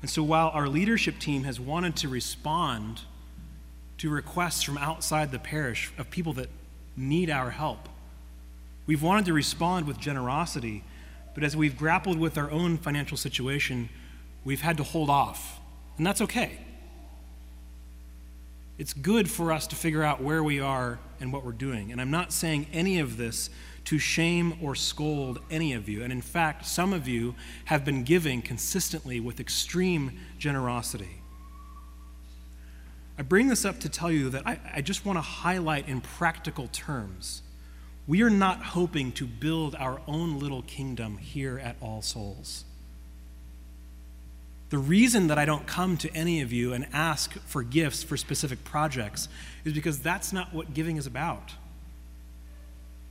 And 0.00 0.10
so 0.10 0.22
while 0.22 0.48
our 0.48 0.68
leadership 0.68 1.18
team 1.18 1.44
has 1.44 1.58
wanted 1.58 1.96
to 1.96 2.08
respond 2.08 3.00
to 3.98 4.10
requests 4.10 4.62
from 4.62 4.78
outside 4.78 5.32
the 5.32 5.38
parish 5.38 5.92
of 5.98 6.10
people 6.10 6.32
that 6.34 6.48
need 6.96 7.30
our 7.30 7.50
help, 7.50 7.88
we've 8.86 9.02
wanted 9.02 9.24
to 9.26 9.32
respond 9.32 9.86
with 9.86 9.98
generosity, 9.98 10.84
but 11.34 11.42
as 11.42 11.56
we've 11.56 11.76
grappled 11.76 12.18
with 12.18 12.38
our 12.38 12.50
own 12.50 12.78
financial 12.78 13.16
situation, 13.16 13.88
we've 14.44 14.60
had 14.60 14.76
to 14.76 14.84
hold 14.84 15.10
off. 15.10 15.58
And 15.96 16.06
that's 16.06 16.20
okay. 16.20 16.58
It's 18.78 18.92
good 18.92 19.28
for 19.28 19.52
us 19.52 19.66
to 19.68 19.76
figure 19.76 20.04
out 20.04 20.22
where 20.22 20.42
we 20.42 20.60
are 20.60 21.00
and 21.20 21.32
what 21.32 21.44
we're 21.44 21.50
doing. 21.50 21.90
And 21.90 22.00
I'm 22.00 22.12
not 22.12 22.32
saying 22.32 22.68
any 22.72 23.00
of 23.00 23.16
this 23.16 23.50
to 23.84 23.98
shame 23.98 24.58
or 24.62 24.74
scold 24.74 25.38
any 25.50 25.72
of 25.72 25.88
you. 25.88 26.02
And 26.02 26.12
in 26.12 26.20
fact, 26.20 26.66
some 26.66 26.92
of 26.92 27.08
you 27.08 27.34
have 27.66 27.84
been 27.84 28.04
giving 28.04 28.42
consistently 28.42 29.20
with 29.20 29.40
extreme 29.40 30.18
generosity. 30.38 31.22
I 33.18 33.22
bring 33.22 33.48
this 33.48 33.64
up 33.64 33.80
to 33.80 33.88
tell 33.88 34.12
you 34.12 34.30
that 34.30 34.46
I, 34.46 34.60
I 34.74 34.80
just 34.80 35.04
want 35.04 35.16
to 35.16 35.22
highlight 35.22 35.88
in 35.88 36.00
practical 36.00 36.68
terms. 36.68 37.42
We 38.06 38.22
are 38.22 38.30
not 38.30 38.62
hoping 38.62 39.12
to 39.12 39.26
build 39.26 39.74
our 39.74 40.00
own 40.06 40.38
little 40.38 40.62
kingdom 40.62 41.18
here 41.18 41.58
at 41.58 41.76
All 41.80 42.00
Souls. 42.00 42.64
The 44.70 44.78
reason 44.78 45.28
that 45.28 45.38
I 45.38 45.46
don't 45.46 45.66
come 45.66 45.96
to 45.98 46.14
any 46.14 46.40
of 46.42 46.52
you 46.52 46.74
and 46.74 46.86
ask 46.92 47.32
for 47.40 47.62
gifts 47.62 48.02
for 48.02 48.16
specific 48.16 48.64
projects 48.64 49.28
is 49.64 49.72
because 49.72 49.98
that's 49.98 50.32
not 50.32 50.52
what 50.52 50.74
giving 50.74 50.96
is 50.96 51.06
about. 51.06 51.54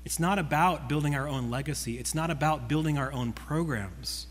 It's 0.07 0.21
not 0.21 0.39
about 0.39 0.87
building 0.87 1.15
our 1.15 1.27
own 1.27 1.49
legacy, 1.49 1.99
it's 1.99 2.15
not 2.15 2.31
about 2.31 2.69
building 2.69 2.97
our 2.97 3.11
own 3.11 3.33
programs. 3.33 4.27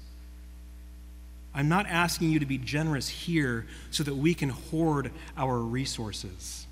I'm 1.55 1.69
not 1.69 1.87
asking 1.87 2.31
you 2.31 2.39
to 2.39 2.47
be 2.47 2.57
generous 2.57 3.11
here 3.11 3.67
so 3.91 4.03
that 4.03 4.17
we 4.17 4.33
can 4.33 4.49
hoard 4.49 5.11
our 5.37 5.59
resources. 5.59 6.67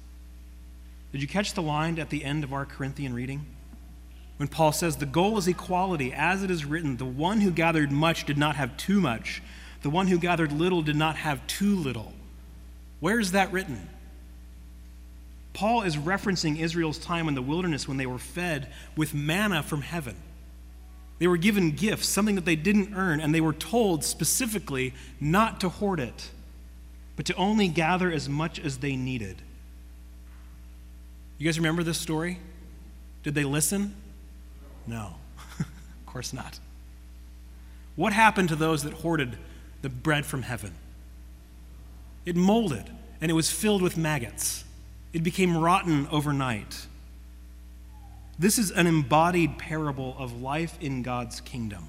Did 1.12 1.20
you 1.20 1.28
catch 1.28 1.52
the 1.52 1.60
line 1.60 1.98
at 1.98 2.08
the 2.08 2.24
end 2.24 2.44
of 2.44 2.54
our 2.54 2.64
Corinthian 2.64 3.12
reading? 3.12 3.44
When 4.38 4.48
Paul 4.48 4.72
says, 4.72 4.96
The 4.96 5.04
goal 5.04 5.36
is 5.36 5.46
equality, 5.46 6.10
as 6.10 6.42
it 6.42 6.50
is 6.50 6.64
written, 6.64 6.96
the 6.96 7.04
one 7.04 7.42
who 7.42 7.50
gathered 7.50 7.92
much 7.92 8.24
did 8.24 8.38
not 8.38 8.56
have 8.56 8.74
too 8.78 9.02
much, 9.02 9.42
the 9.82 9.90
one 9.90 10.06
who 10.06 10.16
gathered 10.16 10.50
little 10.50 10.80
did 10.80 10.96
not 10.96 11.16
have 11.16 11.46
too 11.46 11.76
little. 11.76 12.14
Where 13.00 13.20
is 13.20 13.32
that 13.32 13.52
written? 13.52 13.86
Paul 15.54 15.82
is 15.82 15.96
referencing 15.96 16.58
Israel's 16.58 16.98
time 16.98 17.28
in 17.28 17.34
the 17.34 17.40
wilderness 17.42 17.88
when 17.88 17.96
they 17.96 18.06
were 18.06 18.18
fed 18.18 18.70
with 18.96 19.14
manna 19.14 19.62
from 19.62 19.82
heaven. 19.82 20.16
They 21.20 21.28
were 21.28 21.36
given 21.36 21.70
gifts, 21.70 22.08
something 22.08 22.34
that 22.34 22.44
they 22.44 22.56
didn't 22.56 22.94
earn, 22.94 23.20
and 23.20 23.32
they 23.32 23.40
were 23.40 23.52
told 23.52 24.04
specifically 24.04 24.92
not 25.20 25.60
to 25.60 25.68
hoard 25.68 26.00
it, 26.00 26.30
but 27.14 27.24
to 27.26 27.34
only 27.36 27.68
gather 27.68 28.10
as 28.10 28.28
much 28.28 28.58
as 28.58 28.78
they 28.78 28.96
needed. 28.96 29.40
You 31.38 31.46
guys 31.46 31.56
remember 31.56 31.84
this 31.84 31.98
story? 31.98 32.40
Did 33.22 33.36
they 33.36 33.44
listen? 33.44 33.94
No, 34.88 35.14
of 35.60 35.66
course 36.06 36.32
not. 36.32 36.58
What 37.94 38.12
happened 38.12 38.48
to 38.48 38.56
those 38.56 38.82
that 38.82 38.92
hoarded 38.92 39.38
the 39.82 39.88
bread 39.88 40.26
from 40.26 40.42
heaven? 40.42 40.74
It 42.26 42.34
molded 42.34 42.90
and 43.20 43.30
it 43.30 43.34
was 43.34 43.52
filled 43.52 43.82
with 43.82 43.96
maggots. 43.96 44.63
It 45.14 45.22
became 45.22 45.56
rotten 45.56 46.08
overnight. 46.10 46.86
This 48.36 48.58
is 48.58 48.72
an 48.72 48.88
embodied 48.88 49.58
parable 49.58 50.16
of 50.18 50.42
life 50.42 50.76
in 50.80 51.02
God's 51.02 51.40
kingdom. 51.40 51.88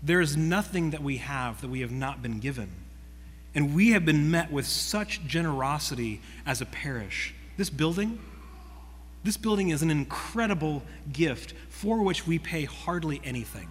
There 0.00 0.20
is 0.20 0.36
nothing 0.36 0.90
that 0.90 1.02
we 1.02 1.16
have 1.16 1.60
that 1.60 1.68
we 1.68 1.80
have 1.80 1.90
not 1.90 2.22
been 2.22 2.38
given. 2.38 2.70
And 3.52 3.74
we 3.74 3.90
have 3.90 4.04
been 4.04 4.30
met 4.30 4.52
with 4.52 4.64
such 4.64 5.26
generosity 5.26 6.20
as 6.46 6.60
a 6.60 6.66
parish. 6.66 7.34
This 7.56 7.68
building, 7.68 8.20
this 9.24 9.36
building 9.36 9.70
is 9.70 9.82
an 9.82 9.90
incredible 9.90 10.84
gift 11.12 11.52
for 11.68 12.02
which 12.02 12.28
we 12.28 12.38
pay 12.38 12.64
hardly 12.64 13.20
anything. 13.24 13.70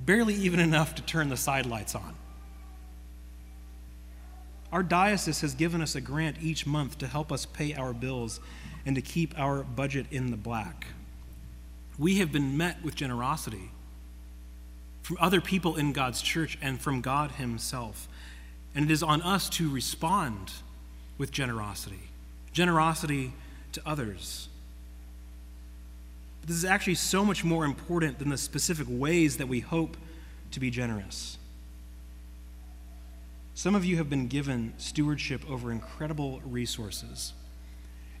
Barely 0.00 0.34
even 0.34 0.58
enough 0.58 0.96
to 0.96 1.02
turn 1.02 1.28
the 1.28 1.36
sidelights 1.36 1.94
on. 1.94 2.14
Our 4.72 4.82
diocese 4.82 5.40
has 5.40 5.54
given 5.54 5.80
us 5.80 5.94
a 5.94 6.00
grant 6.00 6.36
each 6.40 6.66
month 6.66 6.98
to 6.98 7.06
help 7.06 7.32
us 7.32 7.46
pay 7.46 7.74
our 7.74 7.92
bills 7.92 8.40
and 8.84 8.94
to 8.96 9.02
keep 9.02 9.38
our 9.38 9.62
budget 9.62 10.06
in 10.10 10.30
the 10.30 10.36
black. 10.36 10.88
We 11.98 12.18
have 12.18 12.32
been 12.32 12.56
met 12.56 12.82
with 12.82 12.94
generosity 12.94 13.70
from 15.02 15.16
other 15.20 15.40
people 15.40 15.76
in 15.76 15.92
God's 15.92 16.20
church 16.20 16.58
and 16.60 16.80
from 16.80 17.00
God 17.00 17.32
Himself. 17.32 18.08
And 18.74 18.84
it 18.84 18.90
is 18.90 19.02
on 19.02 19.22
us 19.22 19.48
to 19.50 19.70
respond 19.70 20.52
with 21.16 21.32
generosity 21.32 22.08
generosity 22.52 23.32
to 23.70 23.80
others. 23.86 24.48
But 26.40 26.48
this 26.48 26.56
is 26.56 26.64
actually 26.64 26.96
so 26.96 27.24
much 27.24 27.44
more 27.44 27.64
important 27.64 28.18
than 28.18 28.30
the 28.30 28.38
specific 28.38 28.86
ways 28.90 29.36
that 29.36 29.46
we 29.46 29.60
hope 29.60 29.96
to 30.50 30.58
be 30.58 30.68
generous. 30.68 31.38
Some 33.58 33.74
of 33.74 33.84
you 33.84 33.96
have 33.96 34.08
been 34.08 34.28
given 34.28 34.72
stewardship 34.76 35.42
over 35.50 35.72
incredible 35.72 36.40
resources. 36.44 37.32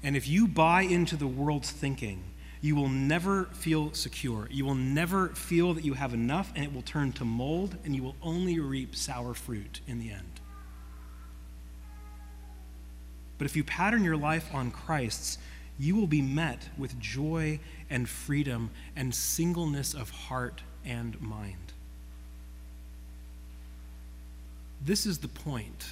And 0.02 0.16
if 0.16 0.26
you 0.26 0.48
buy 0.48 0.82
into 0.82 1.14
the 1.14 1.28
world's 1.28 1.70
thinking, 1.70 2.24
you 2.60 2.74
will 2.74 2.88
never 2.88 3.44
feel 3.52 3.92
secure. 3.92 4.48
You 4.50 4.64
will 4.64 4.74
never 4.74 5.28
feel 5.28 5.74
that 5.74 5.84
you 5.84 5.94
have 5.94 6.12
enough, 6.12 6.50
and 6.56 6.64
it 6.64 6.74
will 6.74 6.82
turn 6.82 7.12
to 7.12 7.24
mold, 7.24 7.76
and 7.84 7.94
you 7.94 8.02
will 8.02 8.16
only 8.20 8.58
reap 8.58 8.96
sour 8.96 9.32
fruit 9.32 9.80
in 9.86 10.00
the 10.00 10.10
end. 10.10 10.40
But 13.38 13.44
if 13.44 13.54
you 13.54 13.62
pattern 13.62 14.02
your 14.02 14.16
life 14.16 14.52
on 14.52 14.72
Christ's, 14.72 15.38
you 15.78 15.94
will 15.94 16.08
be 16.08 16.20
met 16.20 16.68
with 16.76 16.98
joy 16.98 17.60
and 17.88 18.08
freedom 18.08 18.70
and 18.96 19.14
singleness 19.14 19.94
of 19.94 20.10
heart 20.10 20.62
and 20.84 21.20
mind. 21.20 21.67
This 24.84 25.06
is 25.06 25.18
the 25.18 25.28
point, 25.28 25.86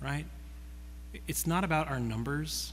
right? 0.00 0.24
It's 1.28 1.46
not 1.46 1.64
about 1.64 1.88
our 1.88 2.00
numbers. 2.00 2.72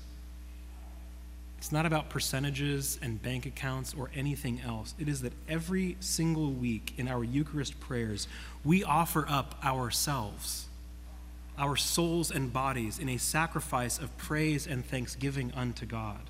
It's 1.58 1.72
not 1.72 1.86
about 1.86 2.10
percentages 2.10 3.00
and 3.02 3.22
bank 3.22 3.46
accounts 3.46 3.94
or 3.98 4.10
anything 4.14 4.60
else. 4.62 4.94
It 5.00 5.08
is 5.08 5.22
that 5.22 5.32
every 5.48 5.96
single 6.02 6.52
week 6.52 6.94
in 6.98 7.08
our 7.08 7.24
Eucharist 7.24 7.80
prayers, 7.80 8.28
we 8.66 8.84
offer 8.84 9.26
up 9.30 9.56
ourselves, 9.64 10.66
our 11.58 11.78
souls 11.78 12.32
and 12.32 12.52
bodies, 12.52 13.00
in 13.00 13.08
a 13.08 13.18
sacrifice 13.18 13.98
of 13.98 14.16
praise 14.18 14.68
and 14.68 14.86
thanksgiving 14.86 15.54
unto 15.56 15.86
God. 15.86 16.30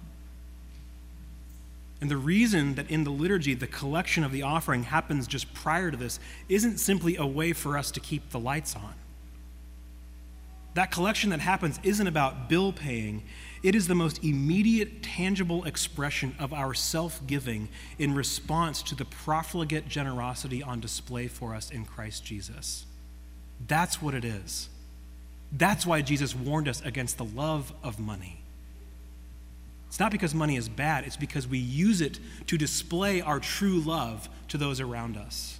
And 1.99 2.11
the 2.11 2.17
reason 2.17 2.75
that 2.75 2.91
in 2.91 3.05
the 3.05 3.09
liturgy 3.09 3.53
the 3.53 3.65
collection 3.65 4.23
of 4.23 4.31
the 4.31 4.43
offering 4.43 4.83
happens 4.83 5.25
just 5.25 5.53
prior 5.53 5.89
to 5.89 5.97
this 5.97 6.19
isn't 6.49 6.77
simply 6.77 7.15
a 7.15 7.25
way 7.25 7.53
for 7.53 7.77
us 7.77 7.91
to 7.91 7.99
keep 7.99 8.29
the 8.29 8.39
lights 8.39 8.75
on. 8.75 8.93
That 10.73 10.91
collection 10.91 11.29
that 11.29 11.39
happens 11.39 11.79
isn't 11.83 12.07
about 12.07 12.49
bill 12.49 12.73
paying, 12.73 13.23
it 13.61 13.75
is 13.75 13.87
the 13.87 13.95
most 13.95 14.23
immediate, 14.23 15.03
tangible 15.03 15.63
expression 15.65 16.35
of 16.39 16.51
our 16.51 16.73
self 16.73 17.25
giving 17.27 17.69
in 17.99 18.13
response 18.15 18.81
to 18.83 18.95
the 18.95 19.05
profligate 19.05 19.87
generosity 19.87 20.63
on 20.63 20.79
display 20.79 21.27
for 21.27 21.53
us 21.53 21.69
in 21.69 21.85
Christ 21.85 22.25
Jesus. 22.25 22.85
That's 23.67 24.01
what 24.01 24.13
it 24.13 24.25
is. 24.25 24.69
That's 25.51 25.85
why 25.85 26.01
Jesus 26.01 26.35
warned 26.35 26.67
us 26.67 26.81
against 26.81 27.17
the 27.17 27.25
love 27.25 27.71
of 27.83 27.99
money. 27.99 28.39
It's 29.87 29.99
not 29.99 30.11
because 30.11 30.33
money 30.33 30.57
is 30.57 30.67
bad, 30.67 31.05
it's 31.05 31.17
because 31.17 31.47
we 31.47 31.59
use 31.59 32.01
it 32.01 32.19
to 32.47 32.57
display 32.57 33.21
our 33.21 33.39
true 33.39 33.79
love 33.79 34.27
to 34.47 34.57
those 34.57 34.79
around 34.79 35.17
us. 35.17 35.59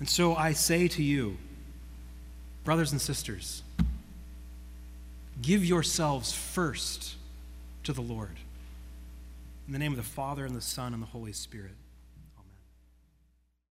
And 0.00 0.08
so 0.08 0.34
I 0.34 0.52
say 0.52 0.88
to 0.88 1.02
you, 1.02 1.38
Brothers 2.64 2.92
and 2.92 3.00
sisters, 3.00 3.62
give 5.40 5.64
yourselves 5.64 6.32
first 6.32 7.16
to 7.84 7.92
the 7.92 8.02
Lord. 8.02 8.36
In 9.66 9.72
the 9.72 9.78
name 9.78 9.92
of 9.92 9.98
the 9.98 10.02
Father, 10.02 10.44
and 10.44 10.54
the 10.54 10.60
Son, 10.60 10.92
and 10.92 11.02
the 11.02 11.06
Holy 11.06 11.32
Spirit. 11.32 11.72